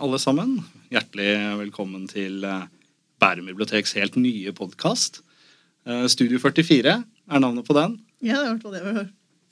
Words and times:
Alle 0.00 0.18
sammen. 0.20 0.58
Hjertelig 0.92 1.28
velkommen 1.60 2.06
til 2.10 2.44
eh, 2.46 2.64
Bærum 3.22 3.46
biblioteks 3.50 3.94
helt 3.96 4.16
nye 4.20 4.52
podkast. 4.56 5.22
Studio 6.10 6.40
44 6.42 6.92
er 7.30 7.38
navnet 7.42 7.62
på 7.68 7.74
den. 7.76 7.92
Ja, 8.26 8.40
det 8.40 8.42
er 8.42 8.48
i 8.48 8.54
hvert 8.56 8.64
fall 8.64 8.74
det 8.74 8.80
vi 8.82 8.94
har 8.96 9.04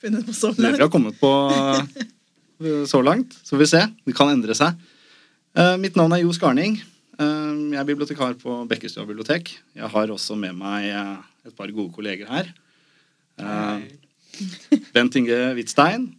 funnet 0.02 0.25
på 0.26 0.32
så 0.34 0.48
langt. 0.50 0.64
Det 0.64 0.72
vi 0.75 0.82
har 0.82 0.90
kommet 0.90 1.18
på 1.20 1.30
eh, 1.54 2.80
så 2.90 3.00
langt. 3.07 3.36
Så 3.44 3.54
får 3.54 3.62
vi 3.62 3.68
se. 3.70 3.82
Det 4.08 4.16
kan 4.18 4.32
endre 4.32 4.57
seg. 4.58 4.75
Eh, 5.54 5.76
Mitt 5.80 5.94
navn 6.00 6.16
er 6.16 6.25
Jo 6.25 6.35
Skarning. 6.35 6.80
Eh, 7.14 7.54
Jeg 7.71 7.79
er 7.80 7.86
bibliotekar 7.93 8.35
på 8.43 8.57
Bekkestua 8.71 9.07
bibliotek. 9.07 9.54
Jeg 9.79 9.93
har 9.94 10.11
også 10.16 10.35
med 10.43 10.58
meg 10.58 10.90
eh, 10.90 11.14
et 11.46 11.54
par 11.57 11.71
gode 11.71 11.94
kolleger 11.94 12.26
her. 12.35 12.50
Hei. 13.38 13.94
Bent 14.94 15.14
Inge 15.22 15.38
Hvitstein. 15.54 16.11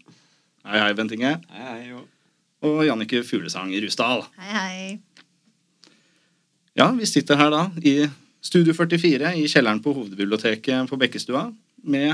Hei, 0.65 0.79
hei, 0.79 0.93
Bent 0.97 1.11
Inge. 1.15 1.35
Hei, 1.51 1.65
hei, 1.73 1.79
jo. 1.91 2.05
Og 2.65 2.81
Jannike 2.87 3.21
Fuglesang 3.25 3.69
Rusdal. 3.83 4.23
Hei, 4.41 4.53
hei. 4.55 5.89
Ja, 6.75 6.89
vi 6.97 7.05
sitter 7.07 7.37
her 7.39 7.51
da 7.53 7.67
i 7.85 8.07
Studio 8.43 8.73
44 8.75 9.35
i 9.37 9.45
kjelleren 9.49 9.81
på 9.83 9.93
hovedbiblioteket 9.95 10.89
på 10.89 10.97
Bekkestua 10.99 11.47
med 11.85 12.09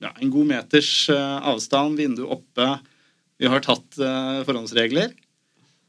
ja, 0.00 0.10
en 0.16 0.32
god 0.32 0.48
meters 0.48 0.92
eh, 1.12 1.36
avstand, 1.52 2.00
vindu 2.00 2.24
oppe. 2.24 2.68
Vi 3.40 3.48
har 3.52 3.62
tatt 3.64 4.00
eh, 4.00 4.40
forhåndsregler, 4.48 5.12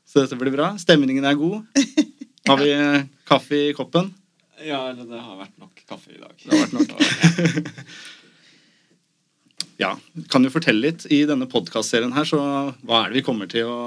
så 0.08 0.26
dette 0.26 0.40
blir 0.40 0.54
bra. 0.54 0.74
Stemningen 0.82 1.28
er 1.28 1.40
god. 1.40 1.64
Har 2.50 2.60
vi 2.60 2.72
eh, 2.76 3.08
kaffe 3.30 3.70
i 3.70 3.76
koppen? 3.78 4.12
Ja, 4.62 4.90
eller 4.92 5.08
det 5.10 5.18
har 5.18 5.40
vært 5.40 5.56
nok 5.58 5.80
kaffe 5.90 6.12
i 6.14 6.20
dag. 6.20 6.36
Det 6.38 6.52
har 6.52 6.68
vært 6.68 6.92
nok. 6.92 7.72
Ja, 9.82 9.96
kan 10.30 10.44
du 10.46 10.52
fortelle 10.54 10.92
litt 10.92 11.08
i 11.10 11.24
denne 11.26 11.48
podkastserien 11.50 12.14
her, 12.14 12.28
så 12.28 12.38
hva 12.86 13.00
er 13.02 13.10
det 13.10 13.22
vi 13.22 13.26
kommer 13.26 13.50
til 13.50 13.66
å 13.66 13.80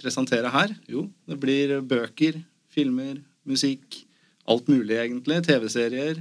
presentere 0.00 0.50
her? 0.50 0.74
Jo, 0.90 1.04
det 1.30 1.38
blir 1.42 1.76
bøker, 1.86 2.40
filmer, 2.74 3.20
musikk. 3.46 4.00
Alt 4.50 4.66
mulig, 4.68 4.96
egentlig. 4.98 5.38
TV-serier. 5.46 6.18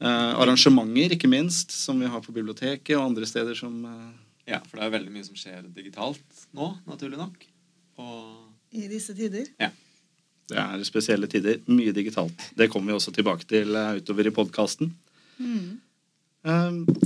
Eh, 0.00 0.32
arrangementer, 0.40 1.12
ikke 1.12 1.28
minst, 1.30 1.76
som 1.76 2.00
vi 2.00 2.08
har 2.10 2.24
på 2.24 2.34
biblioteket 2.34 2.96
og 2.96 3.04
andre 3.10 3.28
steder 3.28 3.56
som 3.58 3.84
eh, 3.84 4.08
Ja, 4.54 4.62
for 4.64 4.78
det 4.78 4.86
er 4.86 4.96
veldig 4.96 5.12
mye 5.12 5.26
som 5.26 5.36
skjer 5.38 5.68
digitalt 5.76 6.42
nå, 6.56 6.72
naturlig 6.88 7.20
nok. 7.20 7.46
Og 8.00 8.76
I 8.76 8.88
disse 8.90 9.14
tider. 9.16 9.48
Ja. 9.60 9.70
Det 10.46 10.62
er 10.62 10.84
spesielle 10.86 11.28
tider. 11.28 11.60
Mye 11.68 11.92
digitalt. 11.92 12.52
Det 12.56 12.68
kommer 12.72 12.92
vi 12.92 12.96
også 13.00 13.12
tilbake 13.12 13.48
til 13.50 13.76
eh, 13.76 13.98
utover 14.00 14.28
i 14.28 14.34
podkasten. 14.36 14.92
Mm. 15.36 15.82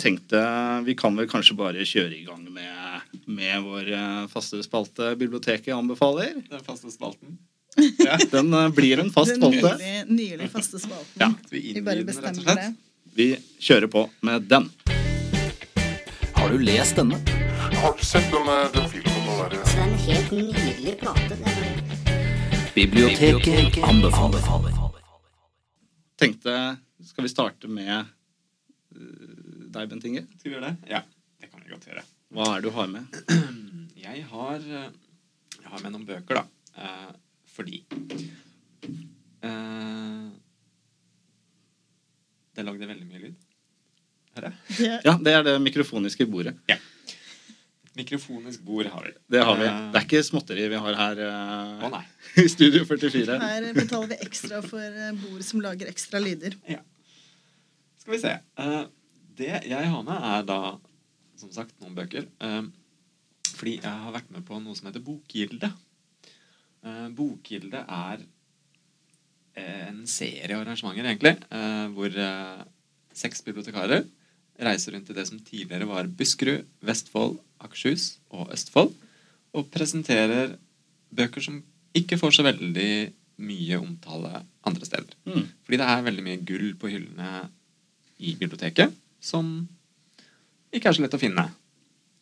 Tenkte 0.00 0.40
vi 0.84 0.94
kan 0.98 1.16
vel 1.16 1.28
kanskje 1.30 1.54
bare 1.56 1.84
kjøre 1.88 2.12
i 2.18 2.24
gang 2.26 2.42
med, 2.52 3.06
med 3.30 3.62
vår 3.64 3.88
eh, 3.96 4.26
faste 4.32 4.60
spalte 4.66 5.14
Biblioteket 5.20 5.72
anbefaler. 5.74 6.34
den 6.50 6.64
faste 6.66 6.90
spalten. 6.92 7.38
Ja, 8.02 8.16
den 8.32 8.52
eh, 8.54 8.68
blir 8.74 8.98
en 9.00 9.10
fast 9.14 9.30
Den 9.34 9.40
spalte. 9.40 9.76
nylig, 9.78 10.04
nylig 10.10 10.50
faste 10.52 10.78
spalten. 10.82 11.20
Ja. 11.22 11.30
Vi 11.50 11.60
Vi 11.76 11.82
bare 11.86 12.02
den, 12.02 12.06
bestemmer 12.06 12.54
det. 12.58 12.74
Vi 13.14 13.28
kjører 13.62 13.86
på 13.90 14.04
med 14.26 14.42
den. 14.50 14.68
Har 16.34 16.48
du 16.52 16.58
lest 16.58 16.96
denne? 16.96 17.18
Har 17.80 17.96
du 17.98 18.04
sett 18.04 18.28
den, 18.32 18.48
eh, 18.48 18.68
den 18.76 18.88
filmen 18.92 19.14
den 19.14 19.26
derre 19.38 19.50
Det 19.50 19.78
er 19.78 19.82
en 19.86 19.98
helt 20.04 20.30
nydelig 20.36 20.98
plate. 21.00 21.40
Biblioteket, 22.74 23.44
Biblioteket 23.44 23.84
anbefaler. 23.84 24.40
Tenkte 26.20 26.54
Skal 27.04 27.24
vi 27.24 27.28
starte 27.32 27.68
med 27.68 27.92
eh, 27.96 29.29
deg, 29.74 29.88
Bent 29.90 30.04
Inge? 30.08 30.22
Skal 30.38 30.50
vi 30.50 30.56
gjøre 30.56 30.70
det? 30.70 30.90
Ja, 30.90 31.00
det 31.40 31.50
kan 31.52 31.62
vi 31.64 31.70
godt 31.72 31.86
gjøre. 31.90 32.02
Hva 32.36 32.46
er 32.52 32.60
det 32.60 32.68
du 32.70 32.74
har 32.76 32.90
med? 32.92 33.20
Jeg 34.00 34.24
har, 34.30 34.62
eh, 34.64 34.90
jeg 35.60 35.68
har 35.70 35.82
med 35.84 35.92
noen 35.92 36.06
bøker, 36.08 36.38
da. 36.40 36.44
Eh, 36.80 37.10
fordi 37.52 37.82
eh, 39.44 40.30
Det 42.56 42.64
lagde 42.66 42.88
veldig 42.88 43.06
mye 43.06 43.20
lyd. 43.26 43.36
Hører 44.36 44.48
jeg? 44.48 44.78
Det, 44.78 44.88
Ja, 45.06 45.14
det 45.20 45.34
er 45.36 45.44
det 45.46 45.54
mikrofoniske 45.62 46.26
bordet. 46.32 46.56
Mikrofonisk 47.98 48.62
bord 48.64 48.88
har 48.88 49.04
vi. 49.04 49.12
Det 49.36 49.42
har 49.44 49.58
vi. 49.60 49.66
Eh, 49.68 49.80
Det 49.92 50.00
er 50.00 50.06
ikke 50.08 50.22
småtteri 50.26 50.66
vi 50.72 50.80
har 50.86 50.98
her 51.02 51.20
Å 51.26 51.28
eh, 51.28 51.90
nei. 51.98 52.02
i 52.44 52.46
Studio 52.50 52.84
44. 52.88 53.36
her 53.42 53.68
betaler 53.76 54.14
vi 54.14 54.20
ekstra 54.26 54.62
for 54.64 55.00
bord 55.26 55.44
som 55.46 55.60
lager 55.64 55.90
ekstra 55.92 56.22
lyder. 56.24 56.56
Skal 58.00 58.16
vi 58.16 58.22
se. 58.24 58.34
Eh, 58.64 58.80
det 59.40 59.54
jeg 59.68 59.90
har 59.92 60.04
med, 60.06 60.28
er 60.34 60.46
da 60.48 60.60
som 61.40 61.52
sagt 61.54 61.76
noen 61.80 61.96
bøker. 61.96 62.28
Eh, 62.44 62.62
fordi 63.56 63.78
jeg 63.80 64.02
har 64.04 64.14
vært 64.14 64.30
med 64.32 64.44
på 64.48 64.60
noe 64.60 64.76
som 64.78 64.88
heter 64.88 65.04
Bokgilde. 65.04 65.72
Uh, 66.80 67.08
Bokgilde 67.12 67.82
er 67.84 68.22
eh, 69.58 69.88
en 69.90 70.06
serie 70.08 70.56
arrangementer, 70.56 71.04
egentlig, 71.04 71.34
eh, 71.52 71.86
hvor 71.92 72.16
eh, 72.24 72.62
seks 73.16 73.44
bibliotekarer 73.44 74.06
reiser 74.60 74.94
rundt 74.94 75.10
i 75.12 75.16
det 75.16 75.26
som 75.28 75.40
tidligere 75.44 75.88
var 75.88 76.08
Buskerud, 76.08 76.64
Vestfold, 76.84 77.38
Akershus 77.60 78.14
og 78.32 78.48
Østfold, 78.54 78.94
og 79.56 79.68
presenterer 79.72 80.56
bøker 81.10 81.44
som 81.44 81.60
ikke 81.96 82.18
får 82.20 82.36
så 82.36 82.46
veldig 82.46 82.92
mye 83.40 83.78
omtale 83.80 84.44
andre 84.68 84.86
steder. 84.86 85.16
Mm. 85.26 85.46
Fordi 85.64 85.80
det 85.80 85.88
er 85.88 86.06
veldig 86.06 86.24
mye 86.26 86.42
gull 86.48 86.74
på 86.80 86.92
hyllene 86.92 87.30
i 88.20 88.36
biblioteket 88.40 88.92
som 89.20 89.68
ikke 90.74 90.90
er 90.90 90.96
så 90.96 91.02
lett 91.04 91.16
å 91.16 91.20
finne. 91.20 91.44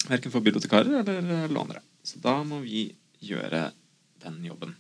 Verken 0.09 0.33
for 0.33 0.45
bibliotekarer 0.45 1.01
eller 1.03 1.33
eh, 1.45 1.49
lånere. 1.53 1.83
Så 2.07 2.21
da 2.23 2.39
må 2.47 2.61
vi 2.65 2.87
gjøre 3.25 3.69
den 4.25 4.39
jobben. 4.47 4.75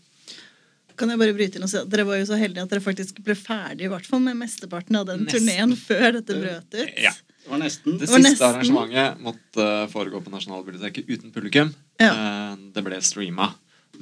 Kan 0.98 1.12
jeg 1.12 1.20
bare 1.20 1.34
bryte 1.36 1.58
inn 1.60 1.62
og 1.66 1.70
si 1.70 1.78
at 1.78 1.86
Dere 1.92 2.02
var 2.08 2.16
jo 2.18 2.24
så 2.26 2.34
heldige 2.40 2.64
at 2.66 2.72
dere 2.72 2.82
faktisk 2.82 3.20
ble 3.22 3.36
ferdig 3.38 3.86
i 3.86 3.90
hvert 3.92 4.06
fall 4.08 4.18
med 4.24 4.34
mesteparten 4.40 4.96
av 4.98 5.04
den 5.06 5.26
turneen 5.30 5.76
før 5.78 6.16
dette 6.16 6.34
brøt 6.40 6.74
ut. 6.74 6.94
Ja. 6.98 7.12
Det 7.38 7.52
var 7.52 7.60
nesten. 7.62 7.94
Det 8.00 8.08
Det 8.08 8.10
var 8.10 8.18
siste 8.24 8.32
nesten. 8.32 8.48
arrangementet 8.48 9.22
måtte 9.24 9.66
eh, 9.76 9.86
foregå 9.92 10.20
på 10.24 10.32
Nasjonalbiblioteket 10.34 11.06
uten 11.08 11.30
publikum. 11.34 11.70
Ja. 12.02 12.10
Eh, 12.12 12.56
Det 12.74 12.82
ble 12.84 12.98
streama. 13.06 13.52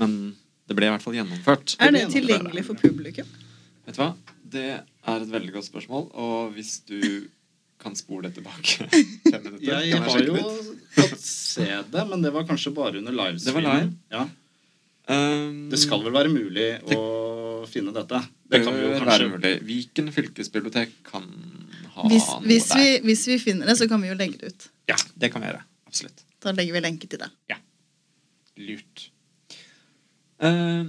Men 0.01 0.17
det 0.67 0.75
ble 0.79 0.89
i 0.89 0.95
hvert 0.95 1.05
fall 1.05 1.15
gjennomført. 1.19 1.77
Er 1.79 1.93
det 1.93 2.01
gjennomført. 2.07 2.17
tilgjengelig 2.17 2.65
for 2.67 2.81
publikum? 2.81 3.29
Vet 3.87 3.95
du 3.99 4.03
hva? 4.03 4.09
Det 4.57 4.65
er 4.81 5.21
et 5.21 5.31
veldig 5.31 5.53
godt 5.55 5.69
spørsmål, 5.69 6.09
og 6.15 6.53
hvis 6.57 6.79
du 6.89 6.99
kan 7.83 7.97
spole 7.97 8.29
det 8.29 8.39
tilbake 8.39 8.87
Jeg 9.67 10.01
har 10.03 10.23
jo 10.25 10.41
fått 10.97 11.21
se 11.21 11.69
det, 11.93 12.05
men 12.09 12.25
det 12.25 12.33
var 12.35 12.47
kanskje 12.49 12.73
bare 12.77 12.99
under 13.01 13.15
livestreamen. 13.15 13.65
Det 13.65 13.71
var 13.71 13.81
live. 13.81 13.93
Ja. 14.13 14.27
Um, 15.07 15.69
Det 15.71 15.79
skal 15.79 16.03
vel 16.03 16.15
være 16.15 16.33
mulig 16.33 16.67
å 16.97 17.01
finne 17.71 17.93
dette? 17.95 18.23
Det 18.51 18.63
kan 18.65 18.75
vi 18.75 18.83
jo 18.83 18.93
kanskje 18.97 19.11
være 19.13 19.29
mulig. 19.35 19.53
Viken 19.69 20.11
fylkesbibliotek 20.15 20.97
kan 21.07 21.27
ha 21.95 22.09
Hvis, 22.11 22.27
noe 22.33 22.49
hvis, 22.49 22.71
vi, 22.75 22.89
hvis 23.07 23.27
vi 23.31 23.39
finner 23.43 23.71
det, 23.71 23.77
så 23.79 23.89
kan 23.91 24.03
vi 24.03 24.11
jo 24.11 24.17
legge 24.19 24.41
det 24.41 24.55
ut. 24.55 24.69
Ja, 24.91 24.99
det 25.15 25.31
kan 25.35 25.45
vi 25.45 25.51
gjøre. 25.51 25.63
Absolutt. 25.87 26.25
Da 26.43 26.55
legger 26.57 26.77
vi 26.77 26.85
lenke 26.85 27.11
til 27.11 27.23
det. 27.23 27.31
Lurt. 28.57 29.09
Uh, 30.41 30.89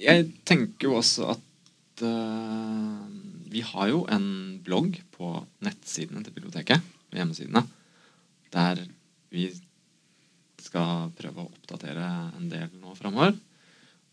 jeg 0.00 0.28
tenker 0.48 0.90
jo 0.90 0.98
også 1.00 1.30
at 1.34 2.02
eh, 2.04 3.23
vi 3.54 3.62
har 3.62 3.90
jo 3.92 4.02
en 4.10 4.26
blogg 4.66 4.98
på 5.14 5.30
nettsidene 5.62 6.24
til 6.26 6.34
biblioteket, 6.34 6.82
på 7.10 7.18
hjemmesidene, 7.20 7.62
der 8.54 8.80
vi 9.30 9.46
skal 10.64 11.12
prøve 11.14 11.44
å 11.44 11.50
oppdatere 11.52 12.06
en 12.34 12.48
del 12.50 12.72
nå 12.80 12.94
framover. 12.98 13.36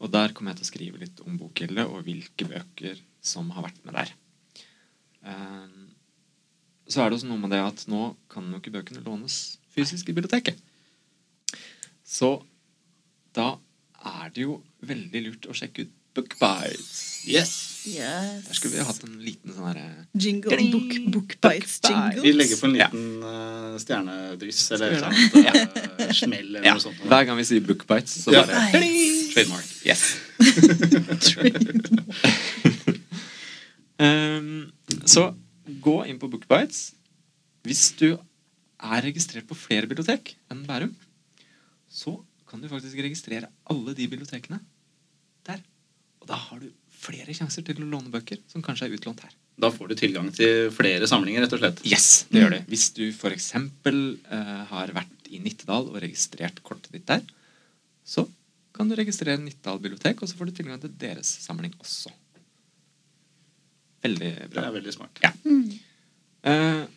Og 0.01 0.11
der 0.13 0.33
kommer 0.33 0.53
jeg 0.53 0.61
til 0.61 0.67
å 0.67 0.71
skrive 0.71 1.01
litt 1.01 1.21
om 1.25 1.37
Bokgilde 1.39 1.85
og 1.89 2.05
hvilke 2.05 2.47
bøker 2.49 3.01
som 3.21 3.49
har 3.55 3.65
vært 3.67 3.81
med 3.85 3.97
der. 3.97 4.13
Eh, 5.29 5.73
så 6.89 7.01
er 7.01 7.09
det 7.09 7.19
også 7.19 7.29
noe 7.29 7.41
med 7.41 7.53
det 7.53 7.61
at 7.63 7.85
nå 7.89 8.11
kan 8.31 8.49
jo 8.49 8.59
ikke 8.61 8.73
bøkene 8.77 9.03
lånes 9.05 9.57
fysisk 9.73 10.09
i 10.09 10.15
biblioteket. 10.17 10.57
Så 12.05 12.33
da 13.37 13.55
er 14.01 14.33
det 14.33 14.45
jo 14.45 14.59
veldig 14.83 15.21
lurt 15.27 15.47
å 15.47 15.55
sjekke 15.55 15.85
ut 15.85 15.97
Bookbites. 16.13 17.25
Yes! 17.25 17.51
Yes. 17.85 18.45
Der 18.47 18.53
skulle 18.57 18.75
vi 18.77 18.83
hatt 18.85 19.03
en 19.07 19.15
liten 19.25 19.53
sånn 19.55 19.67
herre 19.71 19.85
Jingle, 20.21 20.57
book, 20.73 20.91
bookbites, 21.15 21.79
Bookbites. 21.81 21.89
jingles. 21.89 22.21
Vi 22.25 22.31
legger 22.35 22.57
på 22.61 22.67
en 22.69 22.75
Ja. 22.77 22.87
liten 22.91 23.23
eh, 23.25 23.77
stjernedryss 23.81 24.61
eller 24.75 24.87
et 24.91 24.97
eller 24.97 25.09
annet 25.09 25.21
eh, 26.01 26.11
smell 26.13 26.47
eller 26.51 26.65
Ja, 26.67 26.73
noe 26.77 26.83
sånt. 26.83 26.99
hver 27.09 27.23
gang 27.25 27.37
vi 27.41 27.45
sier 27.49 27.61
Bookbites, 27.65 28.13
så 28.25 28.29
Ja. 28.35 28.39
bare 28.45 28.79
Nice. 28.83 29.33
Trademark. 29.33 29.67
Yes. 29.85 30.01
um, 34.01 34.71
så 35.05 35.31
gå 35.81 35.95
inn 36.09 36.19
på 36.21 36.29
Bookbites. 36.31 36.91
Hvis 37.65 37.91
du 37.99 38.09
er 38.81 39.03
registrert 39.05 39.47
på 39.49 39.57
flere 39.57 39.87
bibliotek 39.89 40.33
enn 40.51 40.63
Bærum, 40.67 40.93
så 41.91 42.17
kan 42.49 42.61
du 42.61 42.67
faktisk 42.71 42.97
registrere 42.99 43.49
alle 43.69 43.93
de 43.95 44.07
bibliotekene 44.11 44.59
der. 45.47 45.59
Og 46.21 46.27
da 46.29 46.35
har 46.37 46.59
du 46.61 46.69
flere 47.01 47.33
sjanser 47.35 47.65
til 47.65 47.81
å 47.81 47.87
låne 47.89 48.11
bøker 48.13 48.41
som 48.51 48.63
kanskje 48.65 48.89
er 48.89 48.97
utlånt 48.97 49.23
her. 49.25 49.33
Da 49.61 49.69
får 49.73 49.91
du 49.91 49.95
tilgang 49.99 50.29
til 50.33 50.69
flere 50.73 51.07
samlinger, 51.09 51.43
rett 51.45 51.55
og 51.57 51.61
slett. 51.61 51.81
Yes, 51.87 52.25
det 52.31 52.43
gjør 52.43 52.55
det. 52.55 52.61
Hvis 52.71 52.87
du 52.97 53.03
f.eks. 53.11 53.49
Uh, 53.57 54.61
har 54.71 54.93
vært 54.95 55.31
i 55.31 55.41
Nittedal 55.43 55.89
og 55.89 55.99
registrert 56.03 56.61
kortet 56.65 56.93
ditt 56.95 57.07
der, 57.09 57.25
så 58.07 58.25
kan 58.75 58.89
du 58.89 58.95
registrere 58.97 59.41
Nittedal 59.41 59.81
bibliotek, 59.83 60.21
og 60.21 60.29
så 60.29 60.37
får 60.39 60.49
du 60.49 60.61
tilgang 60.61 60.81
til 60.81 60.93
deres 61.01 61.29
samling 61.43 61.75
også. 61.81 62.13
Veldig 64.01 64.31
bra. 64.49 64.63
Det 64.63 64.67
er 64.69 64.77
veldig 64.79 64.95
smart. 64.95 65.21
Ja. 65.21 65.33
Uh, 66.41 66.87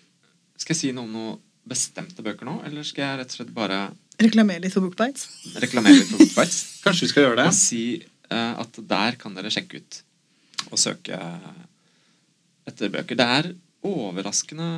skal 0.57 0.73
jeg 0.73 0.81
si 0.81 0.95
noe 0.97 1.05
om 1.05 1.13
noen 1.19 1.43
bestemte 1.69 2.25
bøker 2.25 2.49
nå, 2.49 2.59
eller 2.69 2.85
skal 2.87 3.07
jeg 3.07 3.21
rett 3.21 3.33
og 3.33 3.39
slett 3.39 3.53
bare 3.57 3.85
Reklamere 4.21 4.63
litt 4.63 4.71
for 4.71 4.85
Bookbites. 4.85 5.25
reklamere 5.59 5.97
litt 5.97 6.11
for 6.11 6.21
Bookbites? 6.23 6.59
Kanskje 6.85 7.07
vi 7.07 7.11
skal 7.11 7.25
gjøre 7.25 7.39
det? 7.41 7.47
Og 7.51 7.57
si 7.57 7.81
eh, 7.99 8.14
at 8.65 8.81
der 8.91 9.17
kan 9.21 9.35
dere 9.37 9.51
sjekke 9.53 9.81
ut 9.83 10.01
og 10.71 10.79
søke 10.81 11.19
etter 12.69 12.89
bøker. 12.95 13.19
Det 13.19 13.27
er 13.39 13.51
overraskende 13.85 14.69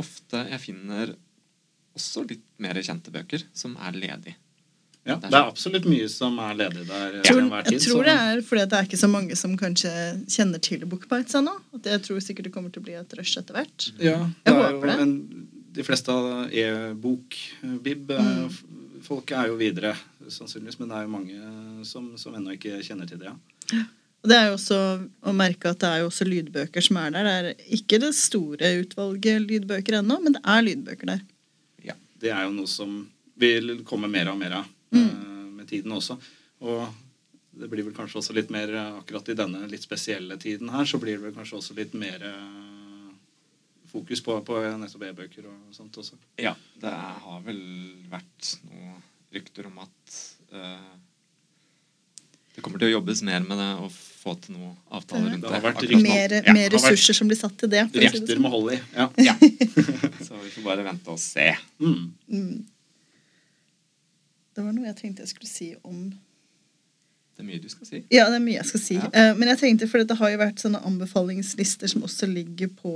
ofte 0.00 0.42
jeg 0.50 0.60
finner 0.62 1.14
også 1.96 2.24
litt 2.28 2.44
mer 2.60 2.76
kjente 2.84 3.12
bøker 3.12 3.44
som 3.56 3.76
er 3.80 3.96
ledige. 3.96 4.36
Ja, 5.06 5.14
det 5.22 5.30
er 5.30 5.44
absolutt 5.46 5.84
mye 5.86 6.08
som 6.10 6.34
er 6.42 6.56
ledig 6.58 6.82
der 6.88 7.12
Jeg 7.20 7.28
tror, 7.28 7.40
enhver 7.44 7.62
tid. 7.68 7.76
jeg 7.76 7.82
tror 7.92 8.08
det 8.08 8.14
er 8.24 8.40
fordi 8.42 8.64
det 8.72 8.78
er 8.80 8.88
ikke 8.88 8.98
så 8.98 9.08
mange 9.12 9.36
som 9.38 9.52
kanskje 9.60 9.92
kjenner 10.34 10.58
til 10.66 10.82
Bookbites 10.90 11.36
ennå. 11.38 11.52
At 11.78 11.86
jeg 11.92 12.02
tror 12.08 12.18
sikkert 12.24 12.48
det 12.48 12.52
kommer 12.56 12.72
til 12.74 12.82
å 12.82 12.86
bli 12.88 12.96
et 12.98 13.14
rush 13.14 13.38
etter 13.38 13.54
hvert. 13.54 13.86
Ja, 14.02 14.16
Jeg 14.26 14.32
det 14.48 14.54
er 14.56 14.58
håper 14.64 14.82
jo 14.82 14.90
det. 14.90 14.96
En, 15.04 15.14
de 15.76 15.84
fleste 15.86 16.10
av 16.10 16.50
e-bok-bib 16.50 18.10
Mm. 18.16 18.50
Folk 19.06 19.30
er 19.36 19.48
jo 19.52 19.56
videre, 19.60 19.92
sannsynligvis, 20.28 20.78
men 20.80 20.90
det 20.90 20.96
er 20.98 21.06
jo 21.06 21.12
mange 21.12 21.84
som, 21.86 22.08
som 22.18 22.34
ennå 22.34 22.56
ikke 22.56 22.80
kjenner 22.82 23.06
til 23.10 23.20
det. 23.22 23.30
Ja. 23.72 23.84
Og 24.24 24.30
det 24.32 24.36
er 24.40 24.46
jo 24.48 24.54
også 24.56 24.78
å 25.30 25.32
merke 25.36 25.70
at 25.70 25.78
det 25.84 25.88
er 25.92 26.00
jo 26.02 26.08
også 26.10 26.26
lydbøker 26.26 26.82
som 26.82 26.96
er 26.98 27.12
der. 27.14 27.26
Det 27.28 27.34
er 27.52 27.74
ikke 27.78 28.00
det 28.02 28.12
store 28.18 28.70
utvalget 28.82 29.44
lydbøker 29.44 30.00
ennå, 30.00 30.16
men 30.24 30.34
det 30.34 30.42
er 30.42 30.64
lydbøker 30.66 31.12
der. 31.12 31.20
Ja. 31.86 31.94
Det 32.18 32.32
er 32.34 32.46
jo 32.48 32.54
noe 32.56 32.70
som 32.70 32.96
vil 33.38 33.76
komme 33.86 34.10
mer 34.10 34.32
og 34.32 34.40
mer 34.42 34.60
av 34.62 34.72
Mm. 34.94 35.02
eh, 35.02 35.46
med 35.58 35.66
tiden 35.68 35.90
også. 35.92 36.14
Og 36.62 36.86
det 37.58 37.66
blir 37.68 37.82
vel 37.84 37.94
kanskje 37.96 38.20
også 38.20 38.34
litt 38.36 38.50
mer 38.54 38.70
eh, 38.70 38.98
akkurat 39.00 39.28
i 39.32 39.34
denne 39.36 39.64
litt 39.68 39.82
spesielle 39.82 40.36
tiden 40.38 40.70
her, 40.70 40.84
så 40.86 41.00
blir 41.02 41.18
det 41.18 41.24
vel 41.26 41.34
kanskje 41.34 41.58
også 41.58 41.74
litt 41.76 41.94
mer 41.98 42.22
eh, 42.22 42.75
fokus 43.96 44.22
på, 44.24 44.36
på 44.46 44.60
nettopp 44.80 45.02
e-bøker 45.10 45.48
og 45.50 45.74
sånt 45.76 45.96
også. 46.00 46.18
Ja, 46.42 46.52
det 46.82 46.92
har 46.92 47.42
vel 47.46 47.60
vært 48.12 48.52
noen 48.68 49.02
rykter 49.34 49.66
om 49.68 49.80
at 49.82 50.16
uh, 50.54 50.94
det 52.56 52.62
kommer 52.64 52.80
til 52.80 52.88
å 52.88 52.94
jobbes 52.98 53.20
mer 53.26 53.42
med 53.44 53.58
det 53.60 53.70
og 53.84 53.90
få 53.92 54.32
til 54.40 54.54
noen 54.56 54.70
avtaler 54.96 55.26
rundt 55.34 55.42
Det 55.44 55.50
det. 55.50 55.56
har 55.58 55.64
vært 55.66 55.82
rykter. 55.84 56.04
Mer, 56.06 56.36
Ja, 56.38 56.54
mer 56.56 56.70
ressurser 56.72 57.12
vært- 57.12 57.18
som 57.18 57.28
blir 57.28 57.36
satt 57.40 57.56
til 57.60 57.68
det. 57.74 57.82
det 57.92 58.06
Rykter 58.06 58.32
sånn. 58.38 58.42
med 58.46 58.54
hold 58.54 58.72
i. 58.72 58.78
Ja. 58.96 59.08
Ja. 59.28 59.34
Så 60.26 60.38
vi 60.40 60.50
får 60.54 60.64
bare 60.64 60.86
vente 60.86 61.12
og 61.12 61.20
se. 61.20 61.50
Mm. 61.78 62.06
Mm. 62.32 62.64
Det 64.56 64.64
var 64.64 64.72
noe 64.72 64.86
jeg 64.88 64.96
tenkte 65.02 65.22
jeg 65.26 65.34
skulle 65.34 65.50
si 65.50 65.68
om 65.84 65.98
Det 67.36 67.44
er 67.44 67.48
mye 67.50 67.60
du 67.60 67.68
skal 67.68 67.86
si. 67.90 67.98
Ja, 68.10 68.24
det 68.32 68.38
er 68.38 68.44
mye 68.46 68.56
jeg 68.56 68.68
skal 68.70 68.80
si. 68.80 68.94
Ja. 68.96 69.10
Eh, 69.12 69.34
men 69.36 69.50
jeg 69.52 69.58
tenkte, 69.60 69.88
for 69.92 70.00
det 70.08 70.16
har 70.16 70.30
jo 70.32 70.38
vært 70.40 70.62
sånne 70.62 70.80
anbefalingslister 70.88 71.90
som 71.92 72.06
også 72.08 72.24
ligger 72.32 72.70
på 72.80 72.94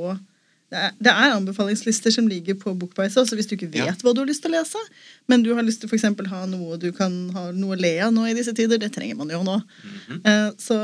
det 0.70 0.78
er, 0.78 0.92
er 1.10 1.32
anbefalingslister 1.34 2.12
som 2.14 2.28
ligger 2.30 2.54
på 2.60 2.70
Bookbites 2.78 3.16
også, 3.18 3.34
hvis 3.34 3.48
du 3.50 3.56
ikke 3.56 3.66
vet 3.72 3.80
Ja. 3.88 3.94
hva 4.04 4.12
du 4.14 4.20
har 4.22 4.28
lyst 4.28 4.44
til 4.44 4.52
å 4.52 4.60
lese. 4.60 4.78
Men 5.26 5.42
du 5.42 5.48
har 5.56 5.64
lyst 5.66 5.80
til 5.82 5.90
for 5.90 5.98
eksempel 5.98 6.28
ha 6.30 6.44
noe 6.46 6.76
du 6.78 6.92
kan 6.94 7.16
ha 7.34 7.48
noe 7.56 7.74
å 7.74 7.80
le 7.80 7.90
av 8.06 8.12
nå 8.14 8.28
i 8.30 8.36
disse 8.38 8.54
tider. 8.54 8.78
Det 8.78 8.92
trenger 8.94 9.18
man 9.18 9.32
jo 9.34 9.40
nå. 9.42 9.56
Mhm. 9.58 10.20
Eh, 10.24 10.50
så 10.62 10.78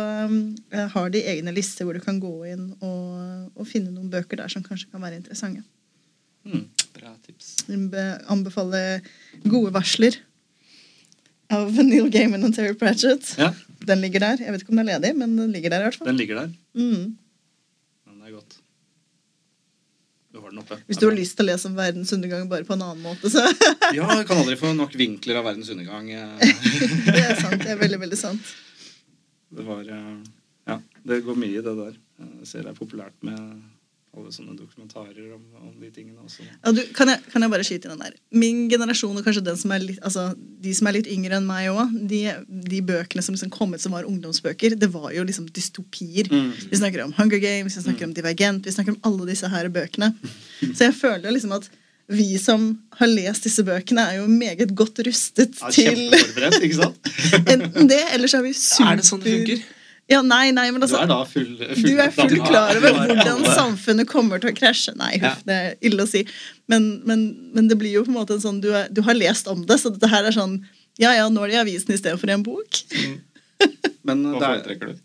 eh, 0.74 0.88
har 0.96 1.10
de 1.14 1.22
egne 1.22 1.54
lister 1.54 1.86
hvor 1.86 1.94
du 1.94 2.02
kan 2.02 2.18
gå 2.20 2.32
inn 2.50 2.72
og, 2.80 3.52
og 3.54 3.66
finne 3.70 3.92
noen 3.94 4.10
bøker 4.10 4.42
der 4.42 4.50
som 4.50 4.64
kanskje 4.66 4.90
kan 4.90 5.00
være 5.06 5.20
interessante. 5.22 5.62
Mm. 6.46 6.66
Bra 6.94 7.14
tips. 7.26 7.54
Anbefale 8.30 8.82
Gode 9.46 9.72
varsler 9.74 10.18
av 11.50 11.70
Neil 11.86 12.10
Gaiman 12.10 12.42
og 12.46 12.54
Terry 12.58 12.74
Pratchett. 12.74 13.36
Ja, 13.38 13.52
Den 13.86 14.00
ligger 14.02 14.22
der. 14.22 14.42
Jeg 14.42 14.50
vet 14.54 14.62
ikke 14.66 14.74
om 14.74 14.82
den 14.82 14.88
er 14.90 14.98
ledig, 14.98 15.14
men 15.18 15.36
den 15.38 15.52
ligger 15.54 15.70
der 15.70 15.84
i 15.84 15.88
hvert 15.90 15.98
fall. 15.98 16.08
den 16.10 16.18
ligger 16.18 16.42
der. 16.42 16.52
Mm. 16.74 17.16
Den 18.06 18.22
er 18.26 18.34
godt. 18.34 18.56
Du 20.34 20.40
har 20.42 20.45
den 20.56 20.62
oppe. 20.64 20.78
Hvis 20.88 20.98
du 21.02 21.06
har 21.06 21.14
lyst 21.16 21.36
til 21.38 21.44
å 21.46 21.50
lese 21.52 21.68
om 21.70 21.76
verdens 21.78 22.12
undergang 22.16 22.48
bare 22.50 22.66
på 22.66 22.74
en 22.76 22.82
annen 22.88 23.04
måte, 23.04 23.30
så 23.32 23.44
Ja, 23.96 24.08
jeg 24.16 24.26
kan 24.28 24.40
aldri 24.42 24.56
få 24.60 24.72
nok 24.76 24.96
vinkler 24.98 25.38
av 25.42 25.46
verdens 25.52 25.70
undergang. 25.76 26.08
eh. 26.10 26.56
Det 27.12 27.22
er 27.22 27.36
sant. 27.44 27.60
Det 27.62 27.74
er 27.76 27.80
veldig, 27.84 28.00
veldig 28.06 28.18
sant. 28.20 28.52
Det 29.56 29.64
var 29.68 29.84
eh, 29.86 30.10
Ja, 30.72 30.80
det 31.06 31.20
går 31.28 31.38
mye 31.44 31.60
i 31.60 31.64
det 31.64 31.76
der. 31.84 31.94
Jeg 32.24 32.48
ser 32.48 32.64
det 32.66 32.72
er 32.72 32.78
populært 32.80 33.14
med 33.26 33.36
alle 34.16 34.32
sånne 34.34 34.56
dokumentarer 34.58 35.34
om, 35.36 35.42
om 35.60 35.74
de 35.80 35.90
tingene 35.92 36.18
også. 36.24 36.44
Ja, 36.46 36.72
du, 36.74 36.82
kan, 36.96 37.10
jeg, 37.12 37.22
kan 37.32 37.44
jeg 37.44 37.52
bare 37.52 37.66
skyte 37.68 37.88
inn 37.88 37.94
den 37.94 38.04
der? 38.04 38.18
Min 38.34 38.64
generasjon, 38.72 39.16
og 39.16 39.26
kanskje 39.26 39.44
den 39.46 39.58
som 39.60 39.74
er 39.76 39.84
litt, 39.84 40.02
altså, 40.06 40.26
de 40.36 40.74
som 40.76 40.90
er 40.90 40.98
litt 40.98 41.10
yngre 41.12 41.38
enn 41.38 41.48
meg 41.48 41.70
òg, 41.72 41.94
de, 42.10 42.20
de 42.72 42.82
bøkene 42.88 43.24
som 43.24 43.36
liksom 43.36 43.52
kom 43.54 43.76
ut 43.76 43.82
som 43.82 43.96
var 43.96 44.08
ungdomsbøker, 44.08 44.78
det 44.80 44.90
var 44.94 45.10
jo 45.14 45.24
liksom 45.28 45.48
dystopier. 45.56 46.30
Mm. 46.32 46.52
Vi 46.72 46.82
snakker 46.82 47.04
om 47.06 47.14
Hunger 47.16 47.42
Games, 47.42 47.76
vi 47.76 47.86
snakker 47.86 48.08
om 48.08 48.14
Divergent, 48.16 48.66
vi 48.66 48.76
snakker 48.76 48.96
om 48.96 49.02
alle 49.10 49.28
disse 49.32 49.50
her 49.52 49.68
bøkene. 49.72 50.12
Så 50.72 50.88
jeg 50.88 50.96
føler 50.96 51.28
jo 51.28 51.36
liksom 51.36 51.56
at 51.58 51.68
vi 52.06 52.36
som 52.38 52.68
har 53.00 53.10
lest 53.10 53.46
disse 53.48 53.64
bøkene, 53.66 54.04
er 54.06 54.20
jo 54.20 54.26
meget 54.30 54.70
godt 54.78 55.00
rustet 55.06 55.56
Ja, 55.58 55.70
til 55.74 55.90
Kjempeforberedt, 55.90 56.60
ikke 56.62 56.78
sant? 56.78 57.10
enten 57.56 57.90
det, 57.90 58.02
eller 58.14 58.30
så 58.30 58.38
er 58.38 58.46
vi 58.46 58.52
super 58.54 58.92
Er 58.92 59.00
det 59.00 59.08
sånn 59.08 59.24
det 59.24 59.34
funker? 59.34 59.64
Ja, 60.08 60.20
nei, 60.22 60.52
nei, 60.54 60.68
men 60.70 60.84
altså, 60.86 61.00
Du 61.00 61.02
er 61.02 61.08
da 61.10 61.18
full, 61.26 61.48
full 61.58 61.82
Du 61.82 61.98
er 61.98 62.12
full 62.14 62.36
klar 62.46 62.76
over 62.78 62.92
hvordan 62.94 63.40
samfunnet 63.56 64.06
kommer 64.06 64.38
til 64.42 64.52
å 64.52 64.54
krasje. 64.54 64.92
Nei, 64.98 65.16
huff, 65.18 65.40
Ja. 65.42 65.46
det 65.48 65.56
er 65.64 65.72
ille 65.90 66.04
å 66.04 66.10
si. 66.10 66.20
Men, 66.70 66.86
men, 67.08 67.24
men 67.56 67.66
det 67.70 67.78
blir 67.80 67.90
jo 67.96 68.04
på 68.06 68.12
en 68.12 68.18
måte 68.20 68.36
en 68.36 68.44
sånn 68.44 68.60
du, 68.62 68.68
er, 68.70 68.86
du 68.94 69.02
har 69.02 69.18
lest 69.18 69.48
om 69.50 69.64
det, 69.66 69.80
så 69.82 69.90
dette 69.90 70.10
her 70.12 70.28
er 70.30 70.36
sånn 70.36 70.60
Ja 71.02 71.10
ja, 71.16 71.26
nå 71.28 71.42
er 71.44 71.50
det 71.50 71.56
i 71.58 71.62
avisen 71.64 71.92
i 71.92 71.98
stedet 71.98 72.20
for 72.22 72.30
i 72.30 72.36
en 72.36 72.44
bok. 72.46 72.78
Men 74.06 74.22
Hva 74.30 74.38
er, 74.38 74.62
foretrekker 74.62 74.92
du? 74.94 75.02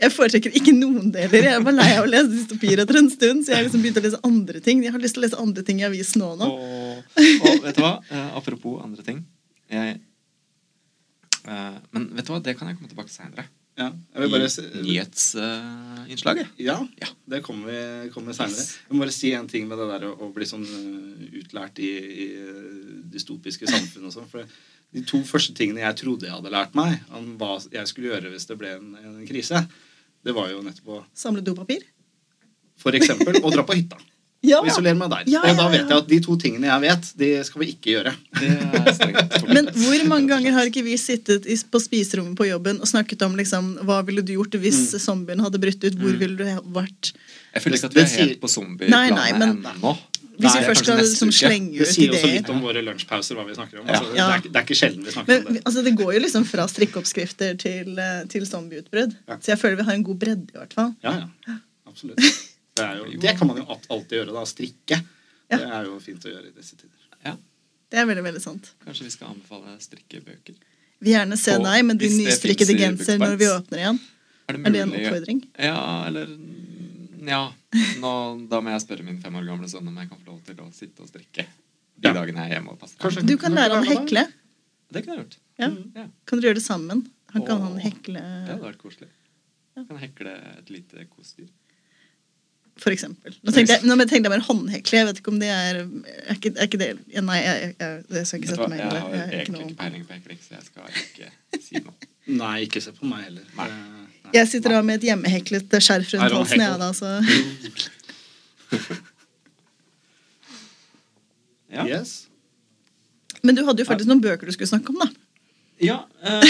Jeg 0.00 0.14
foretrekker 0.16 0.54
ikke 0.56 0.72
noen 0.72 1.10
deler. 1.12 1.44
Jeg 1.50 1.62
var 1.66 1.74
lei 1.76 1.90
av 1.98 2.06
å 2.06 2.08
lese 2.08 2.30
dystopier 2.32 2.80
etter 2.80 2.96
en 3.02 3.10
stund, 3.12 3.44
så 3.44 3.52
jeg 3.52 3.58
har 3.60 3.66
liksom 3.66 3.82
begynt 3.84 4.00
å 4.00 4.04
lese 4.06 4.20
andre 4.24 4.62
ting. 4.64 4.80
Jeg 4.86 4.94
har 4.94 5.02
lyst 5.02 5.18
til 5.18 5.20
å 5.20 5.26
lese 5.26 5.40
andre 5.42 5.64
ting 5.68 5.82
i 5.82 5.84
avisen 5.84 6.22
nå. 6.24 6.30
nå. 6.40 6.48
Og, 6.48 7.18
og 7.20 7.58
vet 7.66 7.76
du 7.76 7.82
hva? 7.84 7.90
Eh, 8.08 8.30
apropos 8.40 8.80
andre 8.80 9.04
ting. 9.04 9.20
Jeg, 9.68 9.98
eh, 11.44 11.74
men 11.92 12.08
vet 12.16 12.24
du 12.24 12.32
hva, 12.32 12.40
det 12.48 12.56
kan 12.56 12.70
jeg 12.72 12.78
komme 12.80 12.88
tilbake 12.88 13.12
til 13.12 13.18
seinere. 13.20 13.44
Ja, 13.78 13.86
jeg 14.14 14.22
vil 14.24 14.30
bare 14.34 14.48
si, 14.50 14.62
Nyhetsinnslaget. 14.82 16.48
Ja, 16.58 16.78
Ja. 17.00 17.08
det 17.28 17.42
kommer 17.46 17.70
vi 18.04 18.10
kommer 18.10 18.32
seinere. 18.36 18.64
Jeg 18.88 18.92
må 18.96 19.04
bare 19.04 19.12
si 19.14 19.32
en 19.32 19.46
ting 19.48 19.68
med 19.68 19.78
det 19.78 19.86
der 19.92 20.08
å, 20.10 20.16
å 20.26 20.32
bli 20.34 20.44
sånn 20.48 20.64
eh, 20.66 21.38
utlært 21.40 21.78
i, 21.78 21.90
i 21.90 22.26
eh, 22.34 22.98
dystopiske 23.12 23.66
samfunn 23.70 24.06
og 24.10 24.12
sånn. 24.14 24.28
For 24.30 24.44
de 24.92 25.04
to 25.06 25.22
første 25.24 25.54
tingene 25.54 25.80
jeg 25.84 26.00
trodde 26.02 26.26
jeg 26.26 26.34
hadde 26.34 26.50
lært 26.52 26.74
meg 26.74 26.98
om 27.14 27.36
hva 27.38 27.56
jeg 27.72 27.86
skulle 27.90 28.10
gjøre 28.12 28.32
hvis 28.34 28.46
det 28.50 28.58
ble 28.58 28.74
en, 28.76 28.90
en 28.98 29.20
krise, 29.28 29.62
det 30.26 30.34
var 30.36 30.50
jo 30.52 30.62
nettopp 30.66 30.88
å 30.98 31.02
Samle 31.16 31.40
dopapir. 31.46 31.84
for 32.80 32.92
eksempel 32.96 33.38
Og 33.44 33.52
dra 33.54 33.62
på 33.64 33.76
hytta. 33.78 33.96
Ja! 34.42 34.60
Og 34.62 34.68
isolere 34.70 34.96
meg 34.96 35.10
der. 35.12 35.24
Ja, 35.28 35.40
Og 35.44 35.48
ja, 35.50 35.54
da 35.58 35.66
vet 35.68 35.82
jeg 35.90 35.96
at 36.00 36.06
de 36.08 36.18
to 36.24 36.34
tingene 36.40 36.64
jeg 36.70 36.80
vet, 36.86 37.08
de 37.20 37.26
skal 37.44 37.60
vi 37.60 37.66
ikke 37.74 37.90
gjøre. 37.92 38.12
Det 38.40 38.48
er. 38.48 39.48
Men 39.56 39.68
hvor 39.74 40.04
mange 40.08 40.28
ganger 40.32 40.52
har 40.56 40.70
ikke 40.70 40.82
vi 40.86 40.94
sittet 40.96 41.44
på 41.70 41.80
spiserommet 41.82 42.38
på 42.38 42.46
jobben 42.48 42.80
og 42.80 42.88
snakket 42.88 43.20
om 43.26 43.36
liksom, 43.36 43.74
hva 43.84 43.98
ville 44.06 44.22
du 44.24 44.32
gjort 44.38 44.56
hvis 44.62 44.80
Mm. 44.94 45.00
zombien 45.04 45.40
hadde 45.44 45.60
brutt 45.60 45.84
ut? 45.84 45.98
Hvor 46.00 46.16
ville 46.16 46.36
du 46.40 46.72
vært? 46.72 47.12
Jeg 47.52 47.62
føler 47.66 47.76
ikke 47.76 47.90
at 47.92 47.94
vi 47.94 48.00
er 48.00 48.14
helt 48.16 48.40
på 48.40 48.48
zombieplanet 48.48 49.28
ennå. 49.34 49.92
Hvis 50.40 50.54
vi 50.56 50.64
først 50.64 50.86
skal 50.86 50.96
liksom, 51.02 51.30
slenge 51.36 51.68
ut 51.68 51.74
ideer. 51.76 51.84
Det 51.84 51.92
sier 51.92 52.12
også 52.16 52.30
litt 52.32 52.48
om 52.48 52.60
våre 52.64 52.80
lunsjpauser, 52.86 53.36
hva 53.36 53.44
vi 53.44 53.54
snakker 53.58 53.82
om. 53.82 53.86
Altså, 53.92 54.14
Ja. 54.16 54.24
det, 54.24 54.24
er, 54.24 54.38
ikke- 54.40 54.52
det 54.54 54.56
er 54.56 54.64
ikke 54.64 54.78
sjelden 54.80 55.04
vi 55.04 55.10
snakker 55.12 55.28
Men 55.34 55.46
om 55.46 55.52
det. 55.58 55.64
altså, 55.68 55.82
det 55.84 55.92
går 56.00 56.12
jo 56.16 56.20
liksom 56.24 56.46
fra 56.48 56.64
strikkeoppskrifter 56.66 57.58
til, 57.60 57.98
eh, 57.98 58.22
til 58.32 58.46
zombieutbrudd. 58.48 59.12
Ja. 59.28 59.36
Så 59.36 59.52
jeg 59.52 59.58
føler 59.60 59.76
vi 59.76 59.82
har 59.84 59.92
en 60.00 60.04
god 60.04 60.16
bredde, 60.18 60.48
i 60.48 60.56
hvert 60.56 60.72
fall. 60.72 60.94
Ja, 61.04 61.12
ja. 61.46 61.58
Absolutt. 61.86 62.16
Det, 62.80 62.86
er 62.88 62.96
jo, 63.00 63.20
det 63.26 63.34
kan 63.38 63.48
man 63.50 63.60
jo 63.60 63.66
alltid 63.76 64.16
gjøre, 64.18 64.32
da. 64.36 64.42
Strikke. 64.48 64.98
Ja. 65.50 65.58
Det 65.58 65.68
er 65.78 65.84
jo 65.88 65.98
fint 66.02 66.24
å 66.24 66.32
gjøre 66.32 66.48
i 66.50 66.54
disse 66.56 66.76
tider. 66.78 67.06
Ja, 67.26 67.34
Det 67.90 67.98
er 67.98 68.06
veldig, 68.06 68.22
veldig 68.24 68.40
sant. 68.42 68.72
kanskje 68.84 69.04
vi 69.08 69.10
skal 69.16 69.32
anbefale 69.34 69.76
strikkebøker. 69.82 70.54
Vi 71.00 71.14
gjerne 71.14 71.36
se 71.40 71.56
deg 71.58 71.84
med 71.88 71.98
din 71.98 72.12
hvis 72.12 72.26
nystrikkede 72.28 72.76
genser 72.78 73.18
når 73.18 73.36
vi 73.40 73.48
åpner 73.50 73.78
igjen. 73.84 73.98
Er 74.50 74.56
det, 74.56 74.66
Er 74.66 74.70
det 74.74 74.80
en 74.84 74.92
oppfordring? 74.98 75.40
Ja, 75.58 76.06
eller 76.06 76.28
Ja. 77.20 77.52
Nå, 78.00 78.10
da 78.48 78.60
må 78.64 78.70
jeg 78.72 78.80
spørre 78.82 79.04
min 79.04 79.20
fem 79.22 79.34
år 79.36 79.44
gamle 79.46 79.68
sønn 79.68 79.86
om 79.86 79.96
jeg 80.00 80.08
kan 80.10 80.18
få 80.24 80.32
lov 80.32 80.40
til 80.46 80.56
å 80.64 80.70
sitte 80.74 81.02
og 81.04 81.08
strikke 81.10 81.44
de 82.00 82.08
Ja. 82.08 82.12
dagene 82.16 82.40
jeg 82.46 82.50
er 82.50 82.54
hjemme 82.56 82.72
og 82.72 82.78
passer. 82.80 82.96
Kanskje- 82.98 83.26
Du 83.26 83.36
kan 83.36 83.52
lære 83.52 83.74
han 83.76 83.84
å 83.84 83.88
hekle. 83.90 84.24
Det 84.90 85.04
kunne 85.04 85.16
jeg 85.16 85.24
gjort. 85.24 85.36
Ja. 85.58 85.68
Ja, 86.00 86.06
Kan 86.26 86.40
dere 86.40 86.50
gjøre 86.50 86.54
det 86.58 86.64
sammen? 86.64 87.06
Han 87.32 87.44
kan 87.46 87.58
Åh, 87.60 87.68
han 87.68 87.78
hekle, 87.78 88.14
det 88.18 88.48
hadde 88.56 88.62
vært 88.64 88.78
koselig. 88.78 89.08
Ja. 89.76 89.84
Kan 89.84 89.98
hekle 89.98 90.32
et 90.58 90.70
lite 90.70 91.04
kosedyr. 91.14 91.48
For 92.80 92.90
eksempel. 92.94 93.32
Nå 93.44 93.50
tenkte 93.54 93.72
jeg, 93.76 93.82
nå 93.86 93.92
tenkte 94.00 94.26
jeg 94.26 94.32
mer 94.32 94.44
håndhekle. 94.46 94.94
Jeg 95.00 95.06
vet 95.10 95.18
ikke 95.20 95.32
om 95.32 95.40
det 95.42 95.50
er 95.52 95.74
Er 95.80 95.84
ikke, 96.36 96.50
er 96.56 96.64
ikke 96.68 96.80
det 96.80 96.90
ja, 97.12 97.20
Nei, 97.24 97.38
jeg, 97.44 97.56
jeg, 97.80 97.90
jeg, 98.08 98.24
skal 98.26 98.36
jeg 98.36 98.40
ikke 98.40 98.50
sette 98.54 98.68
meg 98.72 98.78
inn 98.80 98.86
i. 98.86 98.88
det. 98.94 99.00
Jeg 99.00 99.04
har 99.20 99.26
egentlig 99.40 99.62
ikke 99.66 99.80
peiling 99.82 100.02
på 100.06 100.12
hekling, 100.16 100.38
så 100.44 100.50
jeg 100.56 100.64
skal 100.70 100.82
ikke 101.04 101.26
si 101.66 101.74
noe. 101.84 101.94
Nei, 102.40 102.56
ikke 102.66 102.80
se 102.84 102.90
på 102.94 103.04
meg 103.10 103.20
heller. 103.26 103.44
Nei. 103.58 103.66
Eh, 103.66 103.72
nei. 104.24 104.32
Jeg 104.36 104.44
sitter 104.52 104.70
da 104.76 104.80
med 104.86 104.94
et 105.00 105.06
hjemmeheklet 105.10 105.68
skjerf 105.82 106.08
rundt 106.14 106.34
halsen, 106.36 106.60
jeg, 106.62 106.70
da, 106.80 106.88
så 106.94 107.08
Ja. 111.70 111.86
Yes. 111.86 112.26
Men 113.42 113.54
du 113.54 113.62
hadde 113.66 113.82
jo 113.82 113.86
faktisk 113.88 114.08
noen 114.10 114.22
bøker 114.22 114.46
du 114.48 114.52
skulle 114.54 114.70
snakke 114.70 114.90
om, 114.92 114.98
da. 115.04 115.08
Ja 115.80 115.98
ehm, 116.28 116.48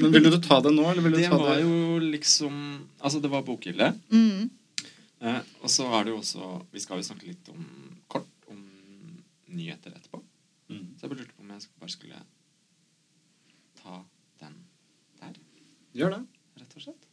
Men 0.00 0.10
Vil 0.16 0.24
du 0.32 0.38
ta 0.42 0.56
det 0.64 0.72
nå, 0.74 0.82
eller 0.90 1.02
vil 1.04 1.12
du 1.14 1.18
Det 1.20 1.28
ta 1.30 1.36
var 1.38 1.54
det 1.54 1.62
jo 1.62 1.98
liksom 2.02 2.54
Altså, 2.98 3.20
det 3.22 3.30
var 3.30 3.44
bokhylle. 3.46 3.92
mm. 4.10 4.48
Eh, 5.20 5.40
og 5.60 5.68
så 5.68 5.84
er 5.98 6.04
det 6.06 6.14
jo 6.14 6.18
også 6.22 6.46
Vi 6.72 6.80
skal 6.80 6.96
jo 6.96 7.04
snakke 7.04 7.26
litt 7.28 7.48
om 7.52 7.64
kort 8.08 8.28
om 8.48 8.60
nyheter 9.52 9.92
etterpå. 9.92 10.22
Mm. 10.70 10.86
Så 10.96 11.04
jeg 11.04 11.10
bare 11.12 11.20
lurte 11.20 11.34
på 11.36 11.42
om 11.44 11.50
jeg 11.52 11.66
bare 11.82 11.92
skulle 11.92 12.20
ta 13.82 13.98
den 14.40 14.54
der, 15.20 15.34
Gjør 15.98 16.14
det. 16.16 16.20
rett 16.60 16.76
og 16.76 16.84
slett. 16.86 17.06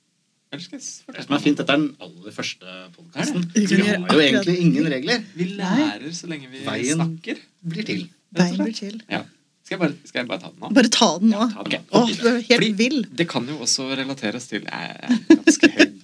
Det 0.47 1.23
som 1.25 1.33
er 1.35 1.41
fint, 1.43 1.57
dette 1.59 1.73
er 1.73 1.81
den 1.81 1.89
aller 1.99 2.31
første 2.31 2.75
podkasten. 2.95 3.43
Vi 3.51 3.81
har 3.83 4.13
jo 4.13 4.21
egentlig 4.23 4.53
ingen 4.63 4.85
regler. 4.93 5.25
Vi 5.35 5.49
lærer 5.57 6.07
så 6.15 6.29
lenge 6.31 6.47
vi 6.53 6.61
Veien 6.63 6.95
snakker. 7.01 7.41
Blir 7.67 7.83
til. 7.89 8.05
Veien 8.37 8.61
blir 8.61 8.77
til. 8.77 9.01
Ja. 9.11 9.25
Skal, 9.67 9.75
jeg 9.75 9.81
bare, 9.81 9.97
skal 10.07 10.21
jeg 10.21 10.29
bare 10.29 10.39
ta 10.39 10.51
den 10.53 10.61
nå? 10.63 10.69
Bare 10.77 10.91
ta 10.95 11.09
den 11.19 11.33
nå. 11.33 11.41
Ja, 11.43 11.47
ta 11.51 11.63
den. 11.67 11.83
Åh, 11.91 12.05
Ok. 12.07 12.13
du 12.21 12.27
er 12.29 12.37
helt 12.39 12.53
Fordi 12.53 12.69
vill. 12.79 13.01
Det 13.19 13.27
kan 13.27 13.49
jo 13.51 13.57
også 13.65 13.89
relateres 13.99 14.47
til 14.47 14.63
Jeg 14.63 14.95
er 15.03 15.17
ganske 15.33 15.67
gæren. 15.73 15.96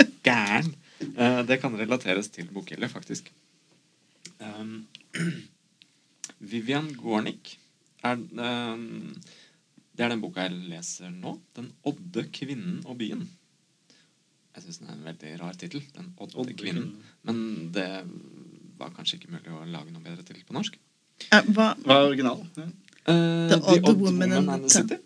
Eh, 1.17 1.43
Det 1.46 1.60
kan 1.62 1.75
relateres 1.77 2.29
til 2.34 2.48
bokhylle, 2.53 2.89
faktisk. 2.89 3.32
Um, 4.39 4.88
Vivian 6.51 6.89
Gornick 7.00 7.58
er 8.03 8.17
um, 8.17 9.13
Det 9.93 10.03
er 10.03 10.10
den 10.10 10.22
boka 10.24 10.41
jeg 10.48 10.51
leser 10.72 11.10
nå. 11.13 11.36
'Den 11.55 11.72
odde 11.86 12.24
kvinnen 12.34 12.82
og 12.86 12.98
byen'. 12.98 13.27
Jeg 14.55 14.63
syns 14.63 14.77
den 14.82 14.89
er 14.89 14.93
en 14.98 15.05
veldig 15.05 15.34
rar 15.41 15.53
tittel. 15.53 15.84
'Den 15.93 16.13
odde, 16.17 16.36
Odde 16.36 16.53
kvinnen'. 16.53 16.89
kvinnen. 16.89 17.03
Men 17.24 17.72
det 17.74 17.88
var 18.79 18.89
kanskje 18.98 19.20
ikke 19.20 19.32
mulig 19.32 19.53
å 19.53 19.63
lage 19.70 19.91
noe 19.93 20.01
bedre 20.03 20.24
til 20.25 20.41
på 20.48 20.53
norsk. 20.58 20.77
Hva? 21.29 21.75
Hva 21.86 21.93
er 22.00 22.08
originalen? 22.10 22.50
Ja. 22.58 22.63
Eh, 23.05 23.50
The 23.53 23.60
Odd 23.62 24.01
Woman 24.01 24.32
woman 24.34 24.50
and 24.50 24.50
the 24.50 24.67
the- 24.67 24.70
City. 24.70 24.98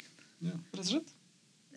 Ja. 0.42 0.52
Rett 0.74 0.80
og 0.80 0.86
slett. 0.86 1.14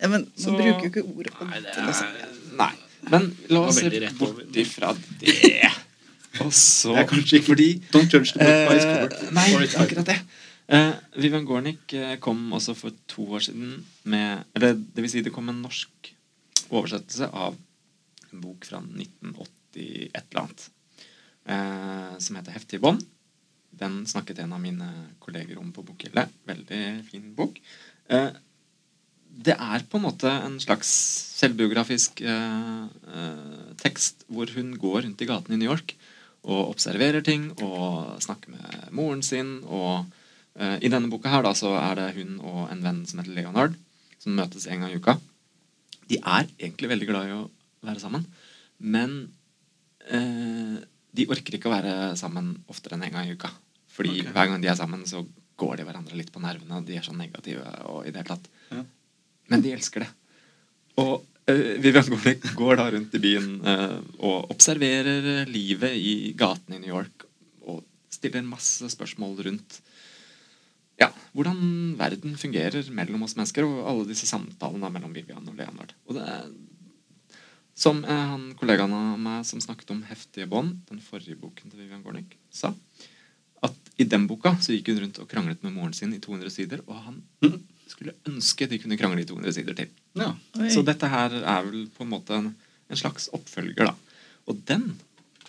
Ja, 0.01 0.07
men 0.07 0.21
man 0.21 0.31
Så- 0.37 0.55
bruker 0.55 0.81
jo 0.81 0.89
ikke 0.89 1.03
ordet 1.17 1.33
odd 1.41 1.49
Nei, 1.49 1.57
er 1.57 2.55
Nei. 2.57 2.73
Men 3.09 3.31
la 3.49 3.63
oss 3.67 3.79
se 3.81 4.11
bort 4.19 4.55
ifra 4.55 4.93
det. 5.19 5.71
Og 6.45 6.53
så 6.55 6.93
Det 6.95 7.01
er 7.01 7.07
kanskje 7.09 7.39
ikke 7.41 7.49
Fordi 7.49 7.69
Don't 7.91 8.13
judge 8.13 8.31
the 8.31 8.45
book 8.45 8.69
by 8.69 8.75
its 8.77 8.85
eh, 8.85 8.93
cover. 8.95 9.31
Nei, 9.35 9.47
akkurat 9.83 10.07
det. 10.07 10.19
Uh, 10.71 10.93
Vivian 11.19 11.45
Gornick 11.45 11.93
eh, 11.97 12.13
kom 12.23 12.53
også 12.55 12.75
for 12.77 12.95
to 13.11 13.25
år 13.35 13.43
siden 13.49 13.73
med 14.07 14.45
Eller 14.55 14.77
det 14.79 15.03
vil 15.03 15.11
si 15.11 15.23
det 15.25 15.33
kom 15.35 15.49
en 15.51 15.59
norsk 15.65 16.13
oversettelse 16.71 17.27
av 17.27 17.57
en 18.31 18.43
bok 18.45 18.63
fra 18.63 18.79
1980 18.79 20.07
et 20.07 20.23
eller 20.29 20.45
annet. 20.45 20.69
uh, 21.49 22.17
som 22.19 22.35
heter 22.35 22.51
'Heftige 22.51 22.79
bånd'. 22.79 23.03
Den 23.71 24.05
snakket 24.07 24.39
en 24.39 24.53
av 24.53 24.61
mine 24.61 24.87
kolleger 25.19 25.57
om 25.59 25.71
på 25.71 25.83
Bokhylle. 25.83 26.27
Veldig 26.45 26.81
fin 27.07 27.35
bok. 27.35 27.59
Eh, 28.09 28.27
det 29.47 29.55
er 29.55 29.83
på 29.89 29.99
en 29.99 30.05
måte 30.05 30.31
en 30.31 30.57
slags 30.61 30.89
selvbiografisk 31.41 32.21
eh, 32.21 32.83
eh, 32.87 33.69
tekst 33.81 34.25
hvor 34.31 34.51
hun 34.55 34.73
går 34.79 35.05
rundt 35.07 35.21
i 35.23 35.27
gatene 35.29 35.57
i 35.57 35.61
New 35.61 35.71
York 35.71 35.95
og 36.41 36.71
observerer 36.71 37.23
ting 37.25 37.49
og 37.61 38.21
snakker 38.23 38.53
med 38.55 38.93
moren 38.97 39.21
sin. 39.25 39.59
Og 39.65 40.05
eh, 40.57 40.77
i 40.81 40.91
denne 40.91 41.09
boka 41.11 41.31
her 41.33 41.45
da 41.45 41.53
så 41.57 41.75
er 41.79 41.97
det 41.99 42.11
hun 42.17 42.39
og 42.39 42.63
en 42.71 42.85
venn 42.85 43.03
som 43.09 43.21
heter 43.21 43.35
Leonard, 43.37 43.75
som 44.21 44.37
møtes 44.37 44.67
en 44.67 44.85
gang 44.85 44.93
i 44.93 45.01
uka. 45.01 45.17
De 46.09 46.17
er 46.19 46.47
egentlig 46.59 46.89
veldig 46.91 47.09
glad 47.09 47.29
i 47.29 47.35
å 47.37 47.43
være 47.85 48.01
sammen, 48.01 48.25
men 48.77 49.19
eh, 50.09 50.79
de 51.11 51.27
orker 51.29 51.57
ikke 51.57 51.69
å 51.69 51.75
være 51.75 51.93
sammen 52.19 52.55
oftere 52.71 52.97
enn 52.97 53.05
en 53.07 53.15
gang 53.17 53.29
i 53.29 53.37
uka. 53.37 53.51
Fordi 53.91 54.21
okay. 54.21 54.33
hver 54.33 54.49
gang 54.49 54.63
de 54.63 54.71
er 54.71 54.79
sammen, 54.79 55.05
så 55.07 55.23
går 55.61 55.77
de 55.77 55.85
hverandre 55.85 56.17
litt 56.17 56.31
på 56.33 56.41
nervene, 56.41 56.79
og 56.79 56.87
de 56.87 56.97
er 56.97 57.05
så 57.05 57.13
negative 57.13 57.65
og 57.91 58.05
i 58.07 58.11
det 58.13 58.23
hele 58.23 58.33
tatt. 58.33 58.49
Ja. 58.71 58.83
Men 59.51 59.63
de 59.63 59.75
elsker 59.75 60.05
det. 60.05 60.09
Og 61.01 61.13
uh, 61.21 61.71
Vivian 61.83 62.09
Gornick 62.11 62.47
går 62.57 62.79
da 62.79 62.89
rundt 62.95 63.15
i 63.17 63.23
byen 63.23 63.53
uh, 63.65 63.99
og 64.19 64.51
observerer 64.53 65.45
livet 65.49 65.95
i 65.99 66.15
gatene 66.37 66.79
i 66.79 66.83
New 66.83 66.93
York 66.93 67.27
og 67.67 67.83
stiller 68.11 68.45
masse 68.47 68.89
spørsmål 68.95 69.39
rundt 69.47 69.81
ja, 71.01 71.07
hvordan 71.33 71.95
verden 71.97 72.35
fungerer 72.37 72.85
mellom 72.93 73.23
oss 73.25 73.33
mennesker, 73.37 73.65
og 73.65 73.87
alle 73.89 74.09
disse 74.11 74.27
samtalene 74.29 74.91
mellom 74.93 75.15
Vivian 75.15 75.47
og 75.49 75.57
Leonard. 75.57 75.95
Og 76.05 76.17
det 76.17 76.27
er 76.29 76.51
som 77.81 78.03
eh, 78.03 78.25
han 78.33 78.51
kollegaen 78.59 78.93
av 78.93 79.19
meg 79.21 79.45
som 79.47 79.61
snakket 79.63 79.93
om 79.95 80.03
heftige 80.09 80.49
bånd, 80.51 80.81
den 80.89 81.01
forrige 81.01 81.39
boken 81.39 81.71
til 81.71 81.81
Vivian 81.81 82.03
Gornick, 82.05 82.35
sa, 82.53 82.73
at 83.65 83.93
i 84.01 84.05
den 84.09 84.27
boka 84.29 84.53
så 84.61 84.75
gikk 84.75 84.91
hun 84.91 85.03
rundt 85.05 85.21
og 85.23 85.29
kranglet 85.31 85.63
med 85.65 85.73
moren 85.75 85.95
sin 85.97 86.13
i 86.13 86.21
200 86.21 86.53
sider, 86.53 86.83
og 86.87 86.99
han 87.07 87.21
Mhm. 87.41 87.61
Skulle 87.91 88.15
ønske 88.29 88.67
de 88.69 88.79
kunne 88.81 88.97
krangle 88.99 89.23
i 89.23 89.27
200 89.29 89.55
sider 89.55 89.77
til. 89.77 89.91
Ja. 90.19 90.31
Så 90.73 90.83
dette 90.87 91.09
her 91.11 91.35
er 91.41 91.67
vel 91.67 91.85
på 91.95 92.05
en 92.05 92.11
måte 92.11 92.37
en, 92.37 92.51
en 92.91 92.99
slags 92.99 93.29
oppfølger, 93.35 93.91
da. 93.91 93.95
Og 94.49 94.59
den 94.67 94.93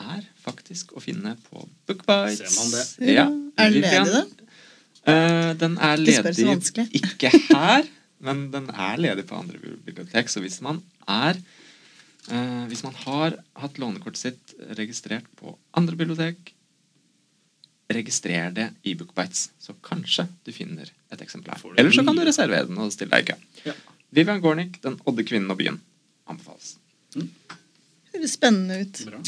er 0.00 0.24
faktisk 0.42 0.94
å 0.96 1.02
finne 1.02 1.34
på 1.48 1.64
Bookbites. 1.88 2.42
Ser 2.42 2.54
man 2.58 2.72
det? 2.74 2.84
Ja. 3.14 3.26
Er 3.60 3.72
den 3.72 3.84
ledig, 3.84 4.14
da? 4.14 4.22
Uh, 5.02 5.50
den 5.58 5.76
er 5.82 5.98
ledig 5.98 6.86
ikke 7.00 7.32
her, 7.50 7.88
men 8.22 8.46
den 8.52 8.70
er 8.70 9.02
ledig 9.02 9.26
på 9.28 9.38
andre 9.38 9.58
bibliotek. 9.58 10.30
Så 10.30 10.42
hvis 10.44 10.60
man 10.64 10.80
er 11.10 11.38
uh, 12.30 12.64
Hvis 12.70 12.84
man 12.86 12.94
har 13.04 13.38
hatt 13.58 13.78
lånekortet 13.82 14.22
sitt 14.22 14.56
registrert 14.78 15.26
på 15.40 15.56
andre 15.74 15.98
bibliotek, 15.98 16.54
registrer 17.92 18.54
det 18.54 18.70
i 18.88 18.94
Bookbites, 18.96 19.50
så 19.60 19.74
kanskje 19.84 20.28
du 20.46 20.52
finner 20.54 20.88
et 21.12 21.22
eksemplar. 21.24 21.60
Eller 21.78 21.90
så 21.94 22.04
kan 22.06 22.16
du 22.16 22.22
reservere 22.26 22.66
den 22.68 22.78
og 22.78 22.92
stille 22.94 23.10
deg 23.12 23.28
i 23.28 23.32
kø. 23.32 23.36
Ja. 23.70 23.74
Vivian 24.12 24.40
Gornick, 24.44 24.80
'Den 24.82 24.98
odde 25.06 25.24
kvinnen 25.24 25.50
og 25.50 25.58
byen', 25.60 25.78
anbefales. 26.28 26.76
Høres 28.14 28.30
spennende 28.36 28.80
ut. 28.80 29.04
Bra. 29.08 29.22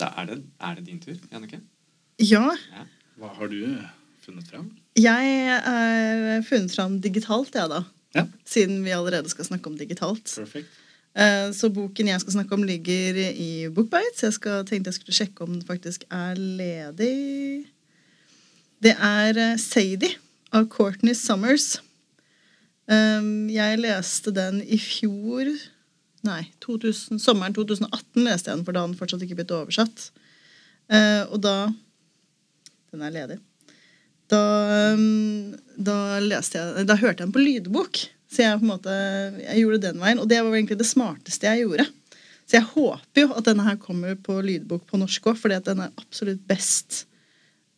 Da 0.00 0.08
er 0.16 0.24
det, 0.30 0.42
er 0.60 0.74
det 0.78 0.86
din 0.86 1.00
tur, 1.02 1.16
Jannicke. 1.32 1.60
Ja, 2.20 2.46
Hva 3.20 3.28
har 3.36 3.48
du 3.52 3.58
funnet 4.24 4.48
fram? 4.48 4.70
jeg 4.96 5.60
har 5.64 6.42
funnet 6.48 6.72
fram 6.74 7.00
digitalt, 7.00 7.54
jeg, 7.54 7.68
da. 7.70 7.82
Ja. 8.14 8.24
Siden 8.48 8.80
vi 8.84 8.90
allerede 8.96 9.28
skal 9.28 9.44
snakke 9.44 9.66
om 9.70 9.76
digitalt. 9.78 10.24
Perfect. 10.36 10.68
Eh, 11.16 11.52
Så 11.52 11.68
boken 11.74 12.08
jeg 12.08 12.20
skal 12.20 12.32
snakke 12.32 12.54
om, 12.54 12.62
ligger 12.62 13.14
i 13.34 13.68
Bookbites. 13.68 14.22
Jeg 14.22 14.32
skal, 14.32 14.64
tenkte 14.66 14.88
jeg 14.88 14.94
skulle 14.94 15.14
sjekke 15.14 15.40
om 15.44 15.52
den 15.52 15.62
faktisk 15.66 16.04
er 16.10 16.34
ledig. 16.34 17.66
Det 18.80 18.94
er 18.96 19.36
eh, 19.36 19.58
Sadie 19.60 20.16
av 20.56 20.66
Courtney 20.72 21.14
Summers. 21.14 21.78
Um, 22.90 23.50
Jeg 23.52 23.78
leste 23.78 24.32
den 24.34 24.64
i 24.64 24.80
fjor 24.80 25.46
Nei, 26.26 26.42
2000, 26.60 27.20
sommeren 27.22 27.54
2018 27.56 28.26
leste 28.26 28.50
jeg 28.50 28.58
den, 28.58 28.64
for 28.66 28.76
da 28.76 28.82
hadde 28.82 28.92
den 28.92 28.98
fortsatt 28.98 29.22
ikke 29.24 29.38
blitt 29.38 29.54
oversatt. 29.56 30.10
Eh, 30.92 31.22
og 31.30 31.38
da 31.40 31.70
Den 32.90 33.04
er 33.06 33.14
ledig. 33.14 33.38
Da, 34.30 34.40
um, 34.96 35.54
da 35.78 36.18
leste 36.20 36.60
jeg 36.60 36.88
Da 36.88 36.98
hørte 36.98 37.22
jeg 37.22 37.28
den 37.28 37.36
på 37.36 37.44
lydbok. 37.44 38.02
Så 38.30 38.44
jeg 38.44 38.58
på 38.60 38.66
en 38.66 38.72
måte 38.74 38.96
Jeg 39.38 39.62
gjorde 39.62 39.84
den 39.86 40.02
veien. 40.02 40.20
Og 40.20 40.28
det 40.28 40.42
var 40.42 40.56
egentlig 40.56 40.80
det 40.80 40.88
smarteste 40.88 41.48
jeg 41.48 41.64
gjorde. 41.64 41.88
Så 42.44 42.58
jeg 42.58 42.68
håper 42.74 43.24
jo 43.24 43.32
at 43.38 43.46
denne 43.46 43.64
her 43.64 43.80
kommer 43.80 44.16
på 44.18 44.40
lydbok 44.42 44.84
på 44.88 45.00
norsk 45.00 45.30
òg, 45.30 45.38
fordi 45.38 45.56
at 45.60 45.68
den 45.70 45.84
er 45.84 45.94
absolutt 46.00 46.42
best 46.50 47.04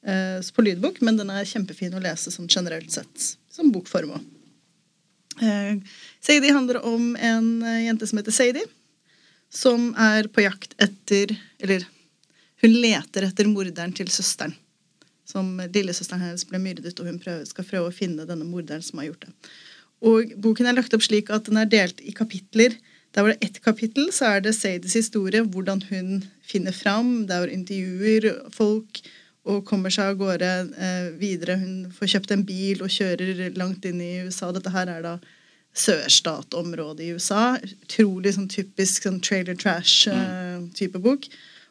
på 0.02 0.64
lydbok. 0.66 1.00
Men 1.06 1.18
den 1.20 1.30
er 1.30 1.48
kjempefin 1.48 1.94
å 1.94 2.02
lese 2.02 2.32
sånn 2.34 2.50
generelt 2.50 2.90
sett. 2.90 3.26
Som 3.52 3.70
bokform 3.74 4.16
òg. 4.16 4.30
Eh, 5.40 5.76
Sadie 6.20 6.52
handler 6.52 6.84
om 6.86 7.16
en 7.16 7.62
eh, 7.62 7.84
jente 7.86 8.06
som 8.06 8.18
heter 8.20 8.34
Sadie, 8.34 8.66
som 9.52 9.92
er 9.98 10.28
på 10.28 10.44
jakt 10.44 10.74
etter 10.80 11.32
Eller 11.58 11.86
hun 12.62 12.74
leter 12.78 13.26
etter 13.26 13.48
morderen 13.50 13.94
til 13.96 14.10
søsteren. 14.12 14.54
Som 15.26 15.56
Lillesøsteren 15.58 16.22
hennes 16.22 16.44
ble 16.46 16.60
myrdet, 16.62 16.98
og 17.00 17.08
hun 17.08 17.18
prøver, 17.22 17.46
skal 17.48 17.66
prøve 17.66 17.90
å 17.90 17.94
finne 17.94 18.26
denne 18.28 18.46
morderen 18.46 18.84
som 18.84 19.00
har 19.00 19.08
gjort 19.08 19.24
det. 19.26 19.32
Og 20.02 20.34
Boken 20.44 20.68
er 20.68 20.76
lagt 20.76 20.94
opp 20.94 21.02
slik 21.02 21.30
at 21.34 21.48
den 21.48 21.58
er 21.58 21.70
delt 21.70 22.02
i 22.02 22.14
kapitler. 22.14 22.76
Der 23.14 23.24
var 23.24 23.34
det 23.34 23.48
ett 23.48 23.58
kapittel, 23.64 24.10
så 24.14 24.36
er 24.36 24.44
det 24.44 24.54
Sadies 24.54 24.94
historie, 24.98 25.42
hvordan 25.42 25.82
hun 25.90 26.22
finner 26.46 26.74
fram. 26.74 27.26
Der 27.30 27.46
hun 27.46 27.56
intervjuer 27.56 28.28
folk 28.54 29.02
og 29.42 29.64
kommer 29.66 29.90
seg 29.90 30.12
av 30.12 30.18
gårde 30.20 30.50
eh, 30.78 31.08
videre. 31.18 31.58
Hun 31.58 31.88
får 31.94 32.14
kjøpt 32.14 32.34
en 32.34 32.44
bil 32.46 32.82
og 32.84 32.92
kjører 32.94 33.56
langt 33.58 33.86
inn 33.88 34.00
i 34.02 34.20
USA. 34.26 34.52
Dette 34.54 34.70
her 34.74 34.90
er 34.92 35.02
da 35.02 35.16
sørstatområdet 35.74 37.06
i 37.06 37.10
USA. 37.16 37.56
Utrolig 37.64 38.36
sånn 38.36 38.50
typisk 38.52 39.08
sånn 39.08 39.20
trailer 39.24 39.58
trash-type 39.58 41.02
bok. 41.02 41.26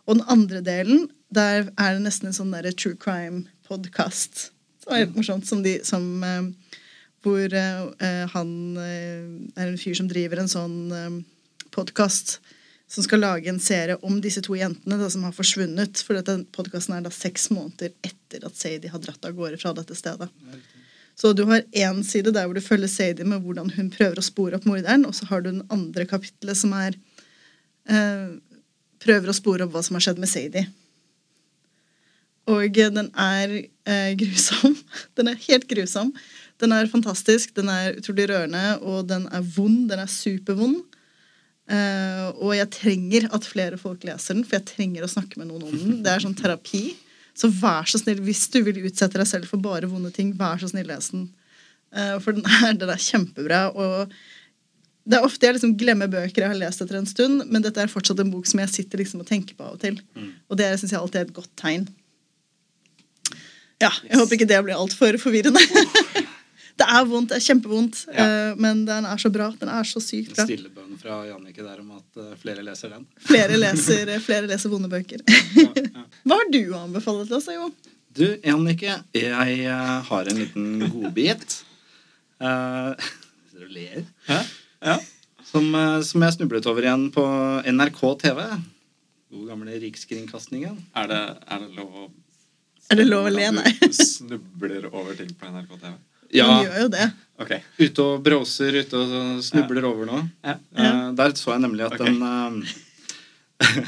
Og 0.08 0.18
den 0.18 0.26
andre 0.34 0.64
delen, 0.66 1.08
der 1.32 1.70
er 1.80 1.96
det 1.96 2.04
nesten 2.04 2.32
en 2.32 2.36
sånn 2.36 2.52
der 2.52 2.72
true 2.76 2.98
crime-podkast. 3.00 4.50
Som 4.84 4.96
er 4.96 5.06
helt 5.06 5.16
morsomt. 5.16 5.48
Som 5.48 5.62
de, 5.64 5.78
som, 5.88 6.08
eh, 6.28 6.78
hvor 7.24 7.56
eh, 7.56 8.26
han 8.34 8.56
eh, 8.82 9.30
er 9.56 9.70
en 9.70 9.80
fyr 9.80 9.96
som 9.96 10.10
driver 10.12 10.42
en 10.42 10.52
sånn 10.52 10.80
eh, 10.98 11.22
podkast 11.72 12.42
som 12.92 13.04
skal 13.04 13.22
lage 13.24 13.50
en 13.50 13.60
serie 13.60 13.96
om 14.04 14.18
disse 14.22 14.42
to 14.44 14.56
jentene 14.60 14.98
da, 15.00 15.08
som 15.10 15.24
har 15.24 15.36
forsvunnet. 15.36 16.02
For 16.04 16.18
dette 16.18 16.42
podkasten 16.52 16.98
er 16.98 17.06
da 17.06 17.12
seks 17.16 17.48
måneder 17.54 17.94
etter 18.04 18.44
at 18.44 18.58
Sadie 18.60 18.92
har 18.92 19.00
dratt 19.00 19.24
av 19.28 19.38
gårde 19.38 19.60
fra 19.62 19.72
dette 19.78 19.96
stedet. 19.96 20.28
Så 21.16 21.32
du 21.38 21.46
har 21.48 21.64
én 21.72 22.04
side 22.04 22.34
der 22.36 22.50
hvor 22.50 22.58
du 22.58 22.64
følger 22.64 22.92
Sadie 22.92 23.28
med 23.28 23.46
hvordan 23.46 23.72
hun 23.78 23.94
prøver 23.94 24.20
å 24.20 24.26
spore 24.26 24.60
opp 24.60 24.68
morderen, 24.68 25.08
og 25.08 25.16
så 25.16 25.30
har 25.32 25.44
du 25.44 25.54
den 25.54 25.64
andre 25.72 26.04
kapittelet 26.10 26.60
som 26.60 26.76
er 26.76 26.98
eh, 27.88 28.36
prøver 29.02 29.32
å 29.32 29.40
spore 29.40 29.68
opp 29.68 29.76
hva 29.76 29.86
som 29.88 29.96
har 29.96 30.10
skjedd 30.10 30.20
med 30.20 30.32
Sadie. 30.34 30.68
Og 32.52 32.76
den 32.76 33.08
er 33.16 33.56
eh, 33.56 34.12
grusom. 34.22 34.76
Den 35.16 35.32
er 35.32 35.44
helt 35.48 35.70
grusom. 35.72 36.12
Den 36.60 36.76
er 36.76 36.92
fantastisk, 36.92 37.56
den 37.56 37.72
er 37.72 37.96
utrolig 37.96 38.28
rørende, 38.30 38.82
og 38.84 39.08
den 39.10 39.30
er 39.32 39.48
vond. 39.56 39.88
Den 39.90 40.04
er 40.04 40.12
supervond. 40.12 40.84
Eh, 41.70 42.28
og 42.42 42.56
jeg 42.58 42.70
trenger 42.74 43.30
at 43.36 43.46
flere 43.48 43.78
folk 43.80 44.04
leser 44.08 44.36
den, 44.36 44.44
for 44.48 44.58
jeg 44.58 44.70
trenger 44.72 45.06
å 45.06 45.12
snakke 45.12 45.40
med 45.40 45.52
noen 45.52 45.68
om 45.70 45.78
den. 45.78 46.02
Det 46.04 46.14
er 46.14 46.24
sånn 46.24 46.38
terapi. 46.38 46.84
Så 47.38 47.52
vær 47.54 47.88
så 47.88 48.02
snill, 48.02 48.20
hvis 48.26 48.48
du 48.52 48.60
vil 48.66 48.82
utsette 48.90 49.20
deg 49.20 49.30
selv 49.30 49.48
for 49.50 49.62
bare 49.64 49.90
vonde 49.90 50.12
ting, 50.16 50.34
vær 50.38 50.60
så 50.62 50.72
snill, 50.72 50.90
les 50.90 51.12
den. 51.14 51.30
Uh, 51.92 52.18
for 52.24 52.36
den 52.36 52.48
er, 52.48 52.74
den 52.80 52.92
er 52.92 53.00
kjempebra. 53.02 53.62
Og 53.72 54.12
det 55.08 55.18
er 55.18 55.26
ofte 55.28 55.48
jeg 55.48 55.58
liksom 55.58 55.78
glemmer 55.80 56.12
bøker 56.12 56.44
jeg 56.44 56.52
har 56.52 56.60
lest 56.60 56.84
etter 56.84 57.00
en 57.00 57.10
stund, 57.10 57.46
men 57.48 57.64
dette 57.64 57.82
er 57.82 57.92
fortsatt 57.92 58.20
en 58.22 58.34
bok 58.34 58.50
som 58.50 58.62
jeg 58.64 58.74
sitter 58.76 59.02
liksom 59.02 59.24
og 59.24 59.30
tenker 59.32 59.58
på 59.58 59.66
av 59.66 59.78
og 59.78 59.82
til. 59.82 59.98
Og 60.52 60.60
det 60.60 60.70
syns 60.80 60.94
jeg 60.94 61.00
alltid 61.00 61.22
er 61.22 61.30
et 61.30 61.36
godt 61.40 61.52
tegn. 61.60 61.88
Ja, 63.82 63.90
jeg 64.06 64.20
håper 64.20 64.38
ikke 64.38 64.50
det 64.50 64.60
blir 64.66 64.78
altfor 64.78 65.18
forvirrende. 65.22 65.62
det 66.80 66.88
er 66.88 67.06
vondt, 67.10 67.30
det 67.32 67.38
er 67.38 67.44
kjempevondt, 67.46 68.02
Ja. 68.14 68.26
eh, 68.26 68.56
men 68.62 68.86
den 68.88 69.06
er 69.06 69.18
så 69.22 69.30
bra. 69.34 69.50
Den 69.60 69.70
er 69.70 69.84
så 69.88 70.00
sykt 70.02 70.32
En 70.32 70.36
bra. 70.36 70.46
stille 70.46 70.70
bønn 70.74 70.98
fra 71.02 71.22
Jannicke 71.28 71.64
der 71.66 71.80
om 71.84 71.92
at 71.98 72.18
eh, 72.24 72.36
flere 72.42 72.64
leser 72.66 72.90
den. 72.96 73.06
Flere 73.20 73.58
leser, 73.60 74.12
flere 74.28 74.48
leser 74.50 74.70
vonde 74.74 74.90
bøker. 74.92 75.22
Hva 76.26 76.38
har 76.40 76.52
du 76.54 76.62
å 76.72 76.84
anbefale 76.86 77.26
til 77.28 77.38
oss, 77.40 77.50
Jo? 77.52 77.72
Du, 78.12 78.26
Jannicke, 78.44 78.98
jeg 79.16 79.60
eh, 79.66 79.98
har 80.10 80.28
en 80.32 80.40
liten 80.42 80.82
godbit. 80.92 81.62
Uh, 82.42 82.96
du 83.54 83.68
ler? 83.70 84.04
Ja. 84.28 84.98
Som, 85.46 85.68
som 86.08 86.24
jeg 86.26 86.34
snublet 86.40 86.66
over 86.72 86.82
igjen 86.88 87.10
på 87.14 87.24
NRK 87.70 88.00
TV. 88.24 88.40
God 89.32 89.48
gamle 89.52 89.78
Rikskringkastingen. 89.80 90.80
Er 90.98 91.08
det, 91.12 91.20
er 91.48 91.60
det 91.64 91.70
lov 91.78 91.92
å 92.02 92.06
Er 92.92 93.00
det 93.00 93.06
lov 93.08 93.30
å 93.30 93.32
le? 93.32 93.46
Nei. 93.60 93.72
Snubler 93.96 94.90
over 94.90 95.14
ting 95.20 95.30
på 95.38 95.48
NRK 95.54 95.76
TV. 95.84 95.94
Ja, 96.32 96.48
Man 96.48 96.66
gjør 96.66 96.86
jo 96.86 96.92
det. 96.94 97.10
Okay. 97.42 97.64
ute 97.80 98.06
og 98.06 98.22
bråser, 98.26 98.76
ute 98.84 99.00
og 99.02 99.42
snubler 99.46 99.88
over 99.90 100.08
noe. 100.08 100.22
Ja. 100.46 100.58
Uh, 100.78 101.10
der 101.18 101.34
så 101.40 101.56
jeg 101.56 101.64
nemlig 101.64 101.88
at 101.88 101.98
okay. 101.98 102.12
den 102.12 102.62
eh, 102.62 103.82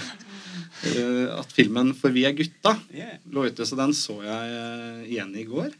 eh, 0.89 1.27
At 1.41 1.53
filmen 1.53 1.93
'For 1.95 2.13
vi 2.13 2.25
er 2.27 2.33
gutta' 2.35 2.75
Yeah. 2.91 3.19
lå 3.29 3.45
ute, 3.47 3.65
så 3.65 3.77
den 3.79 3.93
så 3.93 4.17
jeg 4.25 4.57
uh, 4.57 5.03
igjen 5.05 5.35
i 5.37 5.45
går. 5.47 5.71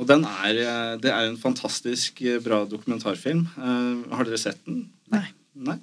Og 0.00 0.08
den 0.08 0.24
er, 0.24 0.96
det 0.96 1.10
er 1.12 1.26
en 1.28 1.36
fantastisk 1.36 2.22
bra 2.40 2.62
dokumentarfilm. 2.64 3.42
Eh, 3.44 4.14
har 4.16 4.24
dere 4.24 4.38
sett 4.40 4.56
den? 4.64 4.86
Nei. 5.12 5.26
Nei? 5.52 5.76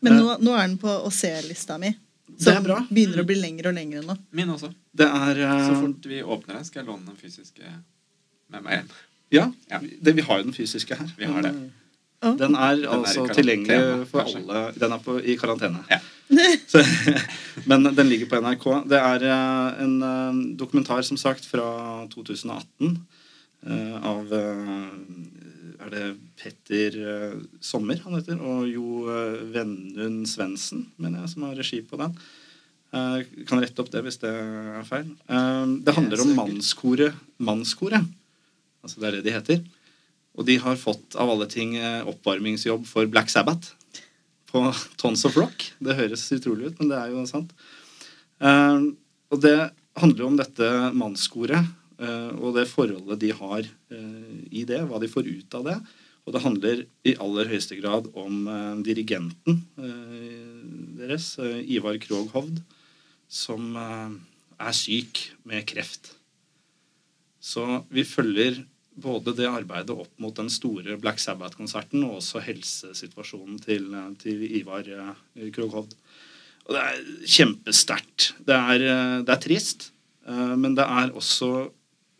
Men 0.00 0.16
nå, 0.16 0.38
nå 0.40 0.54
er 0.56 0.64
den 0.70 0.78
på 0.80 0.88
å 0.88 1.10
se-lista 1.12 1.76
mi. 1.76 1.92
Det 2.32 2.48
er 2.48 2.64
bra. 2.64 2.78
begynner 2.88 3.20
å 3.20 3.26
bli 3.28 3.36
lengre 3.36 3.68
og 3.68 3.76
lengre 3.76 4.00
nå. 4.06 4.16
Min 4.32 4.54
også. 4.54 4.72
Det 4.96 5.04
er 5.04 5.42
Så 5.68 5.76
fort 5.76 6.08
vi 6.08 6.22
åpner 6.24 6.56
den, 6.56 6.64
skal 6.64 6.80
jeg 6.80 6.88
låne 6.88 7.12
den 7.12 7.20
fysiske 7.20 7.74
med 8.48 8.64
meg 8.64 8.78
hjem. 8.78 8.94
Ja, 9.32 9.46
Ja. 9.70 9.78
det, 9.80 10.16
vi 10.16 10.22
har 10.26 10.38
jo 10.38 10.44
den 10.50 10.54
fysiske 10.56 10.94
her. 10.98 11.08
Vi 11.18 11.24
har 11.30 11.42
det. 11.42 11.52
Den 12.22 12.54
er 12.54 12.76
i 12.78 12.84
altså 12.86 13.24
karantene, 13.24 13.34
tilgjengelig 13.34 14.06
for 14.12 14.22
kanskje. 14.22 14.42
alle. 14.44 14.60
Den 14.78 14.92
er 14.94 15.00
på, 15.02 15.16
i 15.18 15.34
karantene. 15.40 15.80
Ja. 15.90 15.98
Så, 16.70 16.80
men 17.66 17.88
den 17.96 18.08
ligger 18.08 18.28
på 18.30 18.38
NRK. 18.40 18.66
Det 18.88 19.00
er 19.00 19.24
eh, 19.26 19.82
en 19.82 19.96
eh, 20.06 20.38
dokumentar, 20.60 21.02
som 21.02 21.18
sagt, 21.20 21.48
fra 21.50 22.06
2018 22.14 22.94
eh, 23.66 23.96
av 24.06 24.30
Er 25.82 25.90
det 25.90 26.04
Petter 26.38 26.94
Sommer 27.60 27.98
han 28.04 28.14
heter? 28.20 28.38
Og 28.38 28.70
Jo 28.70 29.02
Vennund 29.52 30.22
Svendsen, 30.30 30.86
mener 30.96 31.24
jeg, 31.24 31.34
som 31.34 31.48
har 31.48 31.58
regi 31.58 31.82
på 31.82 31.98
den. 31.98 32.14
Jeg 32.92 33.46
kan 33.48 33.58
rette 33.64 33.82
opp 33.82 33.90
det 33.90 34.02
hvis 34.04 34.20
det 34.22 34.30
er 34.30 34.84
feil. 34.86 35.10
Det 35.82 35.94
handler 35.96 36.22
om 36.22 36.34
mannskoret 36.38 37.16
Mannskoret. 37.42 38.04
Altså 38.82 39.00
det 39.00 39.08
er 39.08 39.18
det 39.18 39.26
de 39.26 39.36
heter. 39.36 39.62
Og 40.38 40.48
de 40.48 40.56
har 40.62 40.80
fått 40.80 41.16
av 41.20 41.30
alle 41.30 41.46
ting 41.50 41.76
eh, 41.78 42.02
oppvarmingsjobb 42.08 42.86
for 42.88 43.08
Black 43.10 43.30
Sabbath 43.32 43.74
på 44.52 44.64
Tons 45.00 45.24
of 45.28 45.36
Rock. 45.40 45.70
Det 45.80 45.96
høres 45.96 46.28
utrolig 46.34 46.70
ut, 46.70 46.80
men 46.80 46.92
det 46.92 46.98
er 46.98 47.12
jo 47.14 47.24
sant. 47.28 47.52
Eh, 48.42 48.88
og 49.32 49.40
det 49.40 49.56
handler 50.00 50.24
jo 50.24 50.30
om 50.30 50.38
dette 50.40 50.68
mannskoret 50.96 51.60
eh, 52.02 52.30
og 52.36 52.56
det 52.58 52.68
forholdet 52.70 53.20
de 53.22 53.32
har 53.36 53.64
eh, 53.64 54.38
i 54.50 54.64
det, 54.68 54.82
hva 54.88 55.00
de 55.02 55.10
får 55.10 55.28
ut 55.28 55.58
av 55.58 55.68
det. 55.68 55.76
Og 56.22 56.36
det 56.36 56.44
handler 56.44 56.84
i 57.08 57.16
aller 57.18 57.48
høyeste 57.50 57.76
grad 57.80 58.06
om 58.14 58.44
dirigenten 58.86 59.56
deres, 60.94 61.32
Ivar 61.66 61.96
Krogh 61.98 62.30
Hovd, 62.30 62.60
som 63.26 63.74
er 63.74 64.76
syk 64.78 65.18
med 65.42 65.66
kreft. 65.66 66.12
Så 67.42 67.82
vi 67.90 68.06
følger 68.06 68.60
både 68.94 69.32
det 69.36 69.48
arbeidet 69.48 69.94
opp 69.94 70.12
mot 70.20 70.34
den 70.36 70.50
store 70.52 70.98
Black 71.00 71.20
Sabbath-konserten 71.22 72.04
og 72.04 72.18
også 72.20 72.42
helsesituasjonen 72.44 73.60
til, 73.62 73.88
til 74.20 74.44
Ivar 74.60 74.88
Kroghovd. 75.54 75.96
Og 76.66 76.76
det 76.76 76.82
er 76.82 77.00
kjempesterkt. 77.36 78.32
Det 78.46 78.56
eh, 78.56 79.16
det 79.26 79.34
er 79.34 79.40
trist, 79.42 79.90
eh, 80.28 80.54
men 80.54 80.76
det 80.78 80.84
er 80.84 81.14
også 81.16 81.70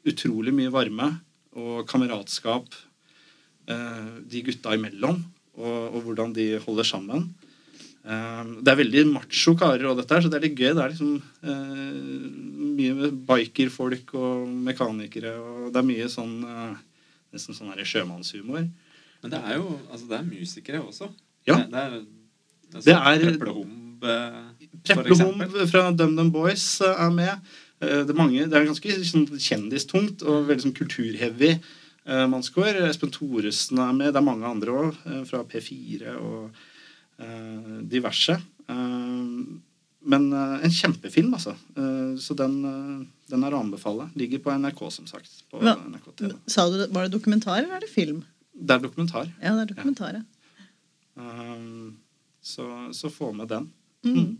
utrolig 0.08 0.54
mye 0.54 0.72
varme 0.74 1.12
og 1.54 1.86
kameratskap 1.86 2.66
eh, 3.70 4.10
de 4.26 4.42
gutta 4.42 4.74
imellom, 4.74 5.22
og, 5.54 5.78
og 5.94 6.00
hvordan 6.06 6.34
de 6.34 6.56
holder 6.64 6.88
sammen. 6.88 7.28
Eh, 8.04 8.44
Det 8.62 8.72
er 8.72 8.78
veldig 8.82 9.04
macho 9.12 9.54
karer, 9.58 9.86
og 9.90 9.96
dette 10.00 10.14
her, 10.16 10.22
så 10.24 10.30
det 10.30 10.38
er 10.40 10.46
litt 10.48 10.58
gøy. 10.58 10.72
Det 10.74 10.82
er 10.84 10.94
liksom 10.94 11.22
eh, 11.44 11.92
mye 12.78 12.94
med 12.98 13.20
bikerfolk 13.28 14.14
og 14.18 14.48
mekanikere, 14.70 15.36
og 15.38 15.68
det 15.72 15.78
er 15.82 15.86
mye 15.92 16.08
sånn 16.10 16.38
eh, 16.44 16.80
Nesten 17.32 17.56
sånn 17.56 17.72
sjømannshumor. 17.80 18.66
Men 19.22 19.30
det 19.32 19.38
er 19.40 19.54
jo 19.56 19.78
altså 19.88 20.04
det 20.10 20.16
er 20.18 20.24
musikere 20.26 20.80
også. 20.84 21.06
Ja. 21.48 21.54
Det, 21.62 21.70
det 21.72 21.78
er, 21.80 21.94
det 22.74 22.82
Det 22.84 22.92
er, 22.92 23.06
er- 23.06 23.22
Preplehomb, 23.38 24.04
eh, 24.04 24.42
for 24.84 25.02
Preplehom 25.04 25.40
eksempel. 25.40 25.68
fra 25.70 25.84
DumDum 25.96 26.30
Boys 26.34 26.66
eh, 26.84 26.92
er 27.06 27.10
med. 27.14 27.38
Eh, 27.80 28.02
Det 28.04 28.10
er, 28.12 28.18
mange, 28.18 28.44
det 28.50 28.52
er 28.58 28.66
ganske 28.68 28.98
sånn, 29.08 29.24
kjendistungt 29.40 30.26
og 30.28 30.44
veldig 30.50 30.66
sånn 30.66 30.76
kulturheavy 30.76 31.54
eh, 31.54 32.26
mannskår. 32.28 32.82
Espen 32.90 33.10
Thoresen 33.16 33.78
er 33.80 33.92
med. 33.96 34.12
Det 34.12 34.20
er 34.20 34.28
mange 34.28 34.44
andre 34.52 34.76
òg, 34.82 35.00
fra 35.30 35.40
P4 35.48 36.12
og 36.18 36.50
eh, 36.50 36.68
diverse. 37.88 38.36
Eh, 38.68 39.26
men 40.12 40.24
eh, 40.32 40.64
en 40.66 40.70
kjempefilm, 40.74 41.34
altså. 41.38 41.52
Eh, 41.78 42.14
så 42.18 42.34
den, 42.38 42.56
eh, 42.66 43.06
den 43.30 43.44
er 43.46 43.54
å 43.54 43.60
anbefale. 43.62 44.08
Ligger 44.18 44.42
på 44.42 44.50
NRK, 44.58 44.80
som 44.90 45.06
sagt. 45.06 45.30
På 45.50 45.60
Hva? 45.62 45.76
NRK 45.78 46.08
TV. 46.18 46.32
Sa 46.50 46.68
du, 46.70 46.78
det- 46.80 46.90
Var 46.94 47.06
det 47.08 47.12
dokumentar 47.14 47.58
eller 47.62 47.76
er 47.76 47.80
det 47.86 47.90
film? 47.92 48.24
Det 48.52 48.74
er 48.74 48.82
dokumentar. 48.84 49.30
Ja, 49.40 49.54
det 49.56 49.62
er 49.70 49.74
dokumentar, 49.74 50.18
ja. 50.18 50.24
Eh, 51.22 51.92
så, 52.42 52.66
så 52.92 53.10
få 53.10 53.32
med 53.32 53.48
den. 53.48 53.70
Mm. 54.04 54.38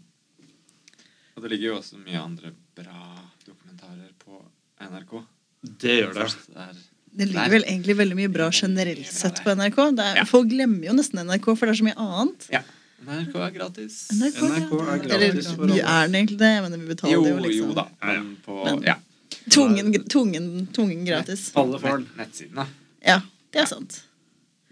Og 1.37 1.43
det 1.45 1.51
ligger 1.55 1.71
jo 1.71 1.77
også 1.79 2.01
mye 2.03 2.19
andre 2.21 2.51
bra 2.77 3.05
dokumentarer 3.47 4.11
på 4.19 4.41
NRK. 4.83 5.15
Det 5.63 5.95
gjør 6.01 6.17
det. 6.17 6.27
Først 6.27 6.51
er 6.59 6.81
Det 7.13 7.27
ligger 7.29 7.51
vel 7.53 7.65
egentlig 7.69 7.97
veldig 7.99 8.17
mye 8.17 8.31
bra 8.33 8.47
generelt 8.57 9.07
sett 9.13 9.43
på 9.45 9.53
NRK. 9.55 9.79
Det 9.99 10.05
er, 10.05 10.15
Ja. 10.23 10.25
Folk 10.29 10.49
glemmer 10.49 10.87
jo 10.87 10.95
nesten 10.97 11.21
NRK, 11.27 11.45
for 11.59 11.67
det 11.69 11.75
er 11.75 11.81
så 11.83 11.85
mye 11.85 11.99
annet. 12.01 12.47
Ja. 12.53 12.63
NRK 13.03 13.35
er 13.43 13.51
gratis. 13.51 13.97
NRK 14.15 14.43
er 14.47 15.03
gratis 15.03 15.13
Eller 15.13 15.43
for 15.57 15.65
alle. 15.67 15.81
er 15.83 16.07
den 16.07 16.15
egentlig 16.21 16.39
det, 16.39 16.53
men 16.63 16.81
vi 16.81 16.87
betaler 16.95 17.13
Jo, 17.13 17.25
jo 17.27 17.37
liksom. 17.43 17.69
jo 17.69 17.75
da. 17.75 17.87
Ja, 18.01 18.13
ja. 18.13 18.23
Men 18.23 18.37
på 18.47 18.65
Men- 18.65 18.83
ja. 18.87 18.95
tungen, 19.51 19.93
tungen, 20.09 20.49
tungen, 20.73 21.05
gratis. 21.05 21.51
Alle 21.57 21.79
får 21.79 21.89
den. 21.99 22.09
Nett, 22.17 22.17
nettsidene. 22.29 22.67
Ja, 23.05 23.21
det 23.53 23.61
er 23.63 23.67
sant. 23.67 24.03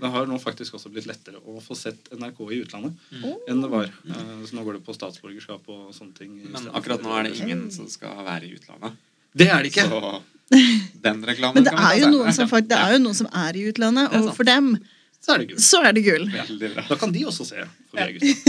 Det 0.00 0.08
har 0.08 0.24
nå 0.26 0.38
faktisk 0.40 0.72
også 0.78 0.88
blitt 0.88 1.04
lettere 1.06 1.36
å 1.44 1.60
få 1.60 1.76
sett 1.76 2.08
NRK 2.16 2.40
i 2.54 2.62
utlandet 2.64 2.94
mm. 3.12 3.34
enn 3.50 3.60
det 3.60 3.68
var. 3.68 3.84
Eh, 3.84 4.46
Så 4.46 4.54
nå 4.56 4.64
går 4.64 4.78
det 4.78 4.84
på 4.86 4.94
statsborgerskap 4.96 5.68
og 5.68 5.90
sånne 5.92 6.14
ting. 6.16 6.38
Men 6.50 6.70
akkurat 6.72 7.02
nå 7.04 7.12
er 7.18 7.28
det 7.28 7.34
ingen 7.42 7.66
som 7.70 7.86
skal 7.88 8.24
være 8.24 8.48
i 8.48 8.54
utlandet. 8.56 8.96
Det 9.36 9.48
er 9.50 9.62
det 9.62 9.72
ikke! 9.74 9.84
Så 9.90 10.22
den 11.06 11.24
reklamen 11.26 11.54
Men 11.54 11.64
det 11.64 11.74
kan 11.74 11.84
er 11.86 12.00
jo 12.00 12.10
noen 12.10 12.34
som, 12.34 12.48
faktisk, 12.50 12.72
det 12.72 12.80
er 12.80 12.96
jo 12.96 13.02
noen 13.04 13.18
som 13.20 13.30
er 13.42 13.58
i 13.58 13.64
utlandet, 13.70 14.10
er 14.10 14.24
og 14.24 14.34
for 14.34 14.48
dem 14.48 14.72
Så 15.20 15.34
er 15.34 15.42
det 15.42 15.50
gull. 15.52 15.62
så 15.62 15.82
er 15.84 15.96
det 15.96 16.04
gull. 16.06 16.26
Veldig 16.32 16.70
bra. 16.74 16.84
Da 16.90 16.98
kan 16.98 17.14
de 17.14 17.24
også 17.28 17.46
se. 17.46 17.64
For 17.90 18.00
vi 18.00 18.02
er 18.02 18.40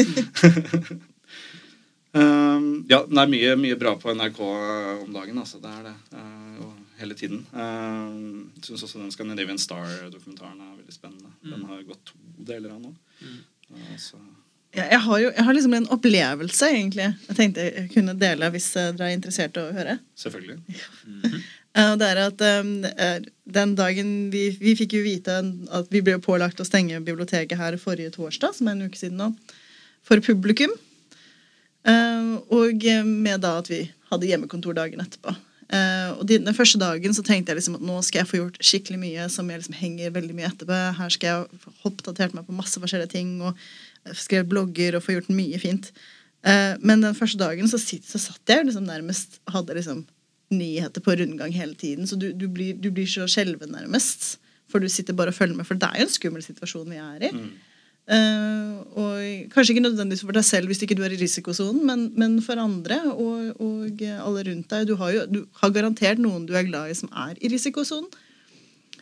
um, 2.21 2.67
ja, 2.89 3.01
det 3.05 3.21
er 3.23 3.33
mye, 3.35 3.55
mye 3.59 3.79
bra 3.79 3.95
på 3.99 4.15
NRK 4.15 4.39
om 5.03 5.11
dagen. 5.13 5.37
Altså. 5.43 5.61
Det 5.61 5.71
er 5.71 5.89
det. 5.89 5.95
Uh, 6.15 6.65
og 6.65 7.01
hele 7.01 7.17
tiden. 7.19 7.43
Uh, 7.53 8.47
jeg 8.55 8.69
syns 8.69 8.85
også 8.87 9.01
den 9.03 9.11
Scandinavian 9.13 9.59
Star-dokumentaren 9.61 10.57
er 10.57 10.77
veldig 10.79 10.95
spennende. 10.95 11.35
Den 11.43 11.65
har 11.69 11.83
gått 11.89 12.05
to 12.13 12.21
deler 12.47 12.71
av 12.77 12.81
nå. 12.81 12.95
Mm. 13.21 13.41
Uh, 13.75 13.97
så 13.99 14.21
Ja, 14.71 14.85
jeg, 14.87 15.01
har 15.03 15.17
jo, 15.19 15.31
jeg 15.35 15.43
har 15.43 15.53
liksom 15.53 15.73
en 15.75 15.89
opplevelse, 15.91 16.67
egentlig. 16.71 17.09
Jeg 17.27 17.35
tenkte 17.35 17.65
jeg 17.67 17.89
kunne 17.91 18.15
dele 18.15 18.47
hvis 18.53 18.69
eh, 18.79 18.93
dere 18.95 19.09
er 19.11 19.17
interessert 19.17 19.57
i 19.59 19.65
å 19.65 19.73
høre. 19.75 19.97
Selvfølgelig. 20.15 20.61
Mm 21.03 21.33
og 21.33 21.60
det 21.71 22.07
er 22.07 22.19
at 22.19 22.41
eh, 22.43 23.27
Den 23.47 23.75
dagen 23.79 24.29
vi, 24.33 24.49
vi 24.59 24.75
fikk 24.75 24.97
jo 24.97 25.03
vite 25.05 25.37
at 25.71 25.91
vi 25.91 26.01
ble 26.03 26.17
pålagt 26.23 26.59
å 26.59 26.67
stenge 26.67 26.99
biblioteket 26.99 27.59
her 27.59 27.77
forrige 27.79 28.15
torsdag, 28.17 28.57
som 28.57 28.67
er 28.67 28.75
en 28.75 28.89
uke 28.89 28.99
siden 28.99 29.21
nå, 29.21 29.31
for 30.03 30.23
publikum. 30.23 30.73
Eh, 31.87 32.35
og 32.51 32.83
med 33.07 33.41
da 33.43 33.57
at 33.61 33.71
vi 33.71 33.85
hadde 34.11 34.27
hjemmekontor 34.27 34.75
dagen 34.77 35.01
etterpå. 35.03 35.33
Eh, 35.71 36.09
og 36.19 36.25
Den 36.27 36.51
første 36.55 36.79
dagen 36.79 37.13
så 37.15 37.23
tenkte 37.23 37.53
jeg 37.53 37.61
liksom 37.61 37.77
at 37.79 37.85
nå 37.87 37.99
skal 38.03 38.21
jeg 38.21 38.29
få 38.29 38.39
gjort 38.41 38.59
skikkelig 38.59 38.99
mye 38.99 39.27
som 39.31 39.47
jeg 39.49 39.61
liksom 39.61 39.77
henger 39.79 40.15
veldig 40.17 40.35
mye 40.35 40.49
etterpå. 40.49 40.79
Her 40.97 41.13
skal 41.13 41.29
jeg 41.31 41.61
få 41.63 41.75
oppdatert 41.87 42.35
meg 42.35 42.47
på 42.47 42.55
masse 42.57 42.81
forskjellige 42.81 43.13
ting 43.15 43.37
og 43.45 43.59
skrevet 44.17 44.49
blogger 44.51 44.97
og 44.97 45.05
få 45.05 45.15
gjort 45.15 45.31
mye 45.31 45.61
fint. 45.61 45.91
Eh, 46.43 46.75
men 46.83 47.05
den 47.05 47.15
første 47.15 47.39
dagen 47.39 47.71
så, 47.71 47.79
så 47.79 48.19
satt 48.19 48.51
jeg 48.51 48.67
liksom 48.67 48.87
nærmest 48.89 49.39
hadde 49.53 49.77
liksom 49.77 50.03
nyheter 50.51 51.03
på 51.03 51.15
rundgang 51.17 51.53
hele 51.55 51.75
tiden. 51.75 52.07
Så 52.07 52.19
du, 52.19 52.31
du, 52.33 52.47
blir, 52.51 52.77
du 52.77 52.91
blir 52.91 53.09
så 53.09 53.27
skjelven 53.29 53.73
nærmest. 53.75 54.35
For 54.71 54.79
du 54.79 54.87
sitter 54.91 55.17
bare 55.17 55.33
og 55.33 55.37
følger 55.37 55.57
med. 55.57 55.67
For 55.67 55.79
det 55.79 55.89
er 55.89 56.01
jo 56.01 56.07
en 56.07 56.15
skummel 56.15 56.45
situasjon 56.45 56.89
vi 56.91 57.01
er 57.01 57.27
i. 57.27 57.33
Eh, 58.11 58.71
og 58.97 59.51
kanskje 59.53 59.75
ikke 59.75 59.83
nødvendigvis 59.85 60.23
for 60.25 60.35
deg 60.35 60.43
selv 60.43 60.71
hvis 60.71 60.81
ikke 60.83 60.97
du 60.97 61.03
er 61.05 61.13
i 61.13 61.19
risikosonen, 61.21 61.83
men, 61.85 62.07
men 62.19 62.39
for 62.43 62.59
andre 62.59 62.97
og, 63.13 63.61
og 63.61 64.01
alle 64.01 64.45
rundt 64.49 64.73
deg. 64.73 64.87
Du 64.89 64.95
har 64.99 65.13
jo 65.15 65.27
du 65.29 65.39
har 65.61 65.75
garantert 65.75 66.19
noen 66.19 66.47
du 66.49 66.55
er 66.57 66.67
glad 66.67 66.91
i 66.91 66.97
som 66.97 67.11
er 67.27 67.37
i 67.39 67.51
risikosonen. 67.53 68.09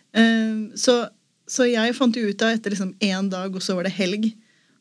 Uh, 0.09 0.73
så, 0.77 1.03
så 1.45 1.67
jeg 1.69 1.95
fant 1.95 2.15
jo 2.17 2.27
ut 2.27 2.43
av 2.45 2.55
etter 2.55 2.73
liksom 2.73 2.95
én 3.05 3.29
dag, 3.29 3.53
og 3.53 3.61
så 3.61 3.75
var 3.77 3.85
det 3.85 3.93
helg, 3.93 4.31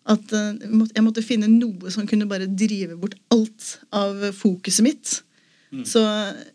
at 0.08 0.32
uh, 0.32 0.56
jeg 0.88 1.04
måtte 1.04 1.24
finne 1.24 1.50
noe 1.52 1.92
som 1.92 2.08
kunne 2.08 2.28
bare 2.28 2.48
drive 2.48 2.96
bort 2.96 3.16
alt 3.34 3.74
av 3.92 4.30
fokuset 4.36 4.86
mitt. 4.86 5.18
Så 5.84 6.00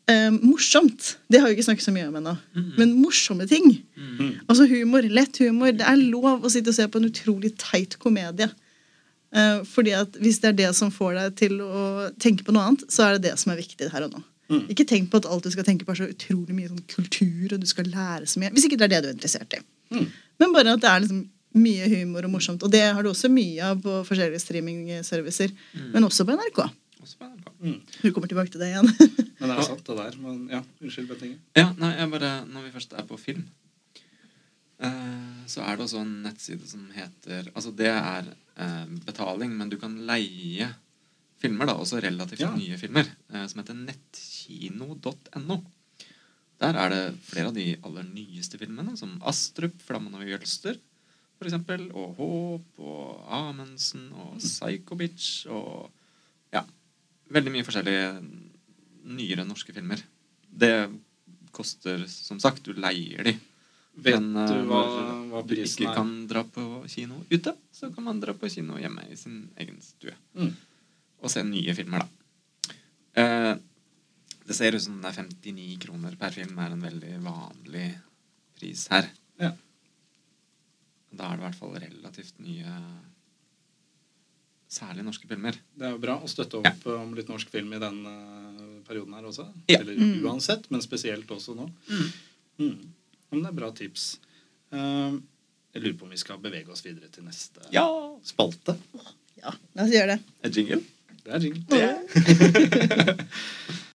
eh, 0.10 0.32
morsomt 0.42 1.18
Det 1.30 1.38
har 1.40 1.48
vi 1.48 1.54
ikke 1.54 1.68
snakket 1.68 1.86
så 1.86 1.92
mye 1.94 2.08
om 2.10 2.16
ennå. 2.18 2.32
Men 2.80 2.96
morsomme 2.98 3.46
ting. 3.48 3.68
Altså 4.48 4.66
humor. 4.72 5.06
Lett 5.06 5.38
humor. 5.44 5.72
Det 5.78 5.86
er 5.86 6.00
lov 6.02 6.44
å 6.46 6.50
sitte 6.50 6.70
og 6.74 6.78
se 6.80 6.88
på 6.90 6.98
en 7.02 7.10
utrolig 7.12 7.52
teit 7.62 7.98
komedie. 8.02 8.50
Eh, 9.34 9.62
fordi 9.66 9.94
at 9.98 10.18
hvis 10.22 10.40
det 10.42 10.50
er 10.54 10.58
det 10.64 10.72
som 10.78 10.92
får 10.94 11.14
deg 11.20 11.36
til 11.44 11.62
å 11.62 12.10
tenke 12.22 12.46
på 12.46 12.54
noe 12.54 12.68
annet, 12.72 12.86
så 12.94 13.08
er 13.08 13.18
det 13.18 13.30
det 13.32 13.36
som 13.42 13.52
er 13.54 13.62
viktig 13.62 13.92
her 13.94 14.06
og 14.08 14.14
nå. 14.18 14.24
Ikke 14.70 14.86
tenk 14.86 15.08
på 15.10 15.18
at 15.22 15.26
alt 15.26 15.46
du 15.46 15.50
skal 15.54 15.66
tenke 15.66 15.86
på 15.88 15.94
er 15.96 16.02
så 16.04 16.10
utrolig 16.12 16.54
mye 16.54 16.68
sånn 16.70 16.84
kultur, 16.92 17.54
og 17.56 17.62
du 17.64 17.66
skal 17.70 17.88
lære 17.90 18.28
så 18.30 18.42
mye. 18.42 18.52
Hvis 18.54 18.66
ikke 18.68 18.78
det 18.78 18.86
er 18.86 18.92
det 18.96 19.00
du 19.06 19.08
er 19.10 19.16
interessert 19.16 19.54
i. 19.58 19.62
Men 20.42 20.54
bare 20.54 20.74
at 20.76 20.82
det 20.84 20.90
er 20.92 21.00
liksom 21.06 21.24
mye 21.54 21.88
humor 21.90 22.26
og 22.26 22.32
morsomt. 22.34 22.64
Og 22.66 22.72
det 22.74 22.82
har 22.94 23.02
du 23.06 23.10
også 23.10 23.30
mye 23.30 23.62
av 23.72 23.82
på 23.82 24.00
forskjellige 24.10 24.42
streamingservicer. 24.42 25.54
Men 25.94 26.04
også 26.06 26.26
på 26.26 26.34
NRK. 26.38 26.64
NRK. 27.04 27.50
Du 28.02 28.12
kommer 28.16 28.30
tilbake 28.32 28.52
til 28.54 28.62
det 28.64 28.70
igjen. 28.72 28.88
Men 29.40 29.52
det 29.52 29.58
er 29.58 29.68
sant, 29.68 29.84
det 29.88 29.98
der. 30.00 30.16
Men 30.24 30.40
ja, 30.52 30.62
unnskyld, 30.82 31.10
Bettinge. 31.12 31.40
Ja, 31.58 31.68
nei, 31.80 31.92
jeg 32.00 32.12
bare, 32.14 32.32
Når 32.50 32.66
vi 32.68 32.72
først 32.76 32.96
er 32.98 33.06
på 33.10 33.18
film, 33.20 33.44
eh, 34.84 35.44
så 35.52 35.66
er 35.66 35.76
det 35.80 35.86
også 35.88 36.02
en 36.04 36.16
nettside 36.24 36.68
som 36.70 36.86
heter 36.96 37.50
Altså 37.54 37.74
det 37.76 37.92
er 37.92 38.32
eh, 38.32 38.86
betaling, 39.08 39.54
men 39.60 39.72
du 39.72 39.78
kan 39.82 39.98
leie 40.08 40.70
filmer, 41.44 41.68
da, 41.68 41.76
også 41.76 42.00
relativt 42.04 42.40
Ja. 42.46 42.54
nye 42.56 42.78
filmer, 42.80 43.10
eh, 43.34 43.46
som 43.52 43.60
heter 43.60 43.76
nettkino.no. 43.76 45.60
Der 46.64 46.78
er 46.80 46.94
det 46.94 47.02
flere 47.28 47.50
av 47.50 47.58
de 47.58 47.66
aller 47.84 48.06
nyeste 48.08 48.56
filmene, 48.62 48.94
som 48.96 49.18
Astrup, 49.28 49.76
'Flammen 49.84 50.14
over 50.16 50.30
Jølster', 50.30 50.80
for 51.36 51.50
eksempel, 51.50 51.90
og 51.92 52.16
Håp, 52.16 52.80
og 52.80 53.26
Amundsen, 53.28 54.06
og 54.14 54.38
Psycho 54.40 54.96
Bitch, 54.96 55.44
og 55.52 55.92
veldig 57.32 57.54
mye 57.54 57.66
forskjellige 57.68 58.08
nyere 59.14 59.46
norske 59.48 59.74
filmer. 59.76 60.02
Det 60.50 60.74
koster, 61.54 62.06
som 62.10 62.40
sagt, 62.42 62.66
du 62.66 62.74
leier 62.74 63.24
de. 63.28 63.36
Vet 63.94 64.18
Men, 64.18 64.36
eh, 64.42 64.50
du 64.50 64.70
hva, 64.70 64.82
når 64.90 65.28
hva 65.30 65.42
du 65.46 65.54
prisen 65.54 65.84
ikke 65.84 65.92
er? 65.92 65.98
kan 66.00 66.14
dra 66.28 66.42
på 66.44 66.64
kino 66.90 67.20
ute, 67.30 67.54
så 67.72 67.92
kan 67.94 68.08
man 68.08 68.22
dra 68.24 68.34
på 68.34 68.50
kino 68.50 68.80
hjemme 68.82 69.06
i 69.12 69.18
sin 69.20 69.52
egen 69.62 69.78
stue. 69.86 70.16
Mm. 70.34 70.50
Og 71.22 71.30
se 71.30 71.44
nye 71.46 71.76
filmer, 71.78 72.02
da. 72.02 72.74
Eh, 73.22 73.54
det 74.48 74.58
ser 74.58 74.76
ut 74.76 74.84
som 74.84 74.98
det 75.00 75.12
er 75.12 75.28
59 75.30 75.78
kroner 75.86 76.18
per 76.20 76.34
film 76.36 76.58
er 76.60 76.74
en 76.74 76.82
veldig 76.84 77.14
vanlig 77.24 77.86
pris 78.58 78.88
her. 78.92 79.08
Ja. 79.40 79.54
Da 81.14 81.30
er 81.30 81.38
det 81.38 81.44
i 81.44 81.46
hvert 81.46 81.60
fall 81.60 81.78
relativt 81.78 82.42
nye 82.42 82.74
Særlig 84.74 85.04
norske 85.06 85.28
filmer. 85.30 85.54
Det 85.78 85.86
er 85.86 85.92
jo 85.94 86.00
bra 86.02 86.16
å 86.18 86.30
støtte 86.32 86.58
opp 86.64 86.86
om 86.90 87.12
litt 87.14 87.28
norsk 87.30 87.52
film 87.54 87.76
i 87.78 87.82
den 87.84 88.00
eh, 88.10 88.72
perioden 88.88 89.14
her 89.14 89.28
også. 89.30 89.46
Ja. 89.70 89.80
Eller 89.84 90.00
Mm. 90.02 90.24
uansett, 90.26 90.66
men 90.74 90.82
spesielt 90.82 91.30
også 91.30 91.54
nå. 91.58 91.68
Mm. 92.58 92.80
Men 93.30 93.44
det 93.44 93.52
er 93.52 93.58
bra 93.60 93.70
tips. 93.78 94.08
Uh, 94.74 95.20
jeg 95.76 95.84
lurer 95.84 95.98
på 96.00 96.06
om 96.08 96.14
vi 96.16 96.18
skal 96.22 96.42
bevege 96.42 96.70
oss 96.74 96.82
videre 96.86 97.10
til 97.14 97.24
neste 97.28 97.62
Ja! 97.74 97.86
spalte. 98.26 98.76
Ja, 99.38 99.54
la 99.76 99.84
oss 99.86 99.94
gjøre 99.94 100.16
det. 100.16 100.20
Er 100.44 100.50
jingle? 100.58 100.82
Det 101.24 101.32
er 101.34 101.40
jingle. 101.46 101.68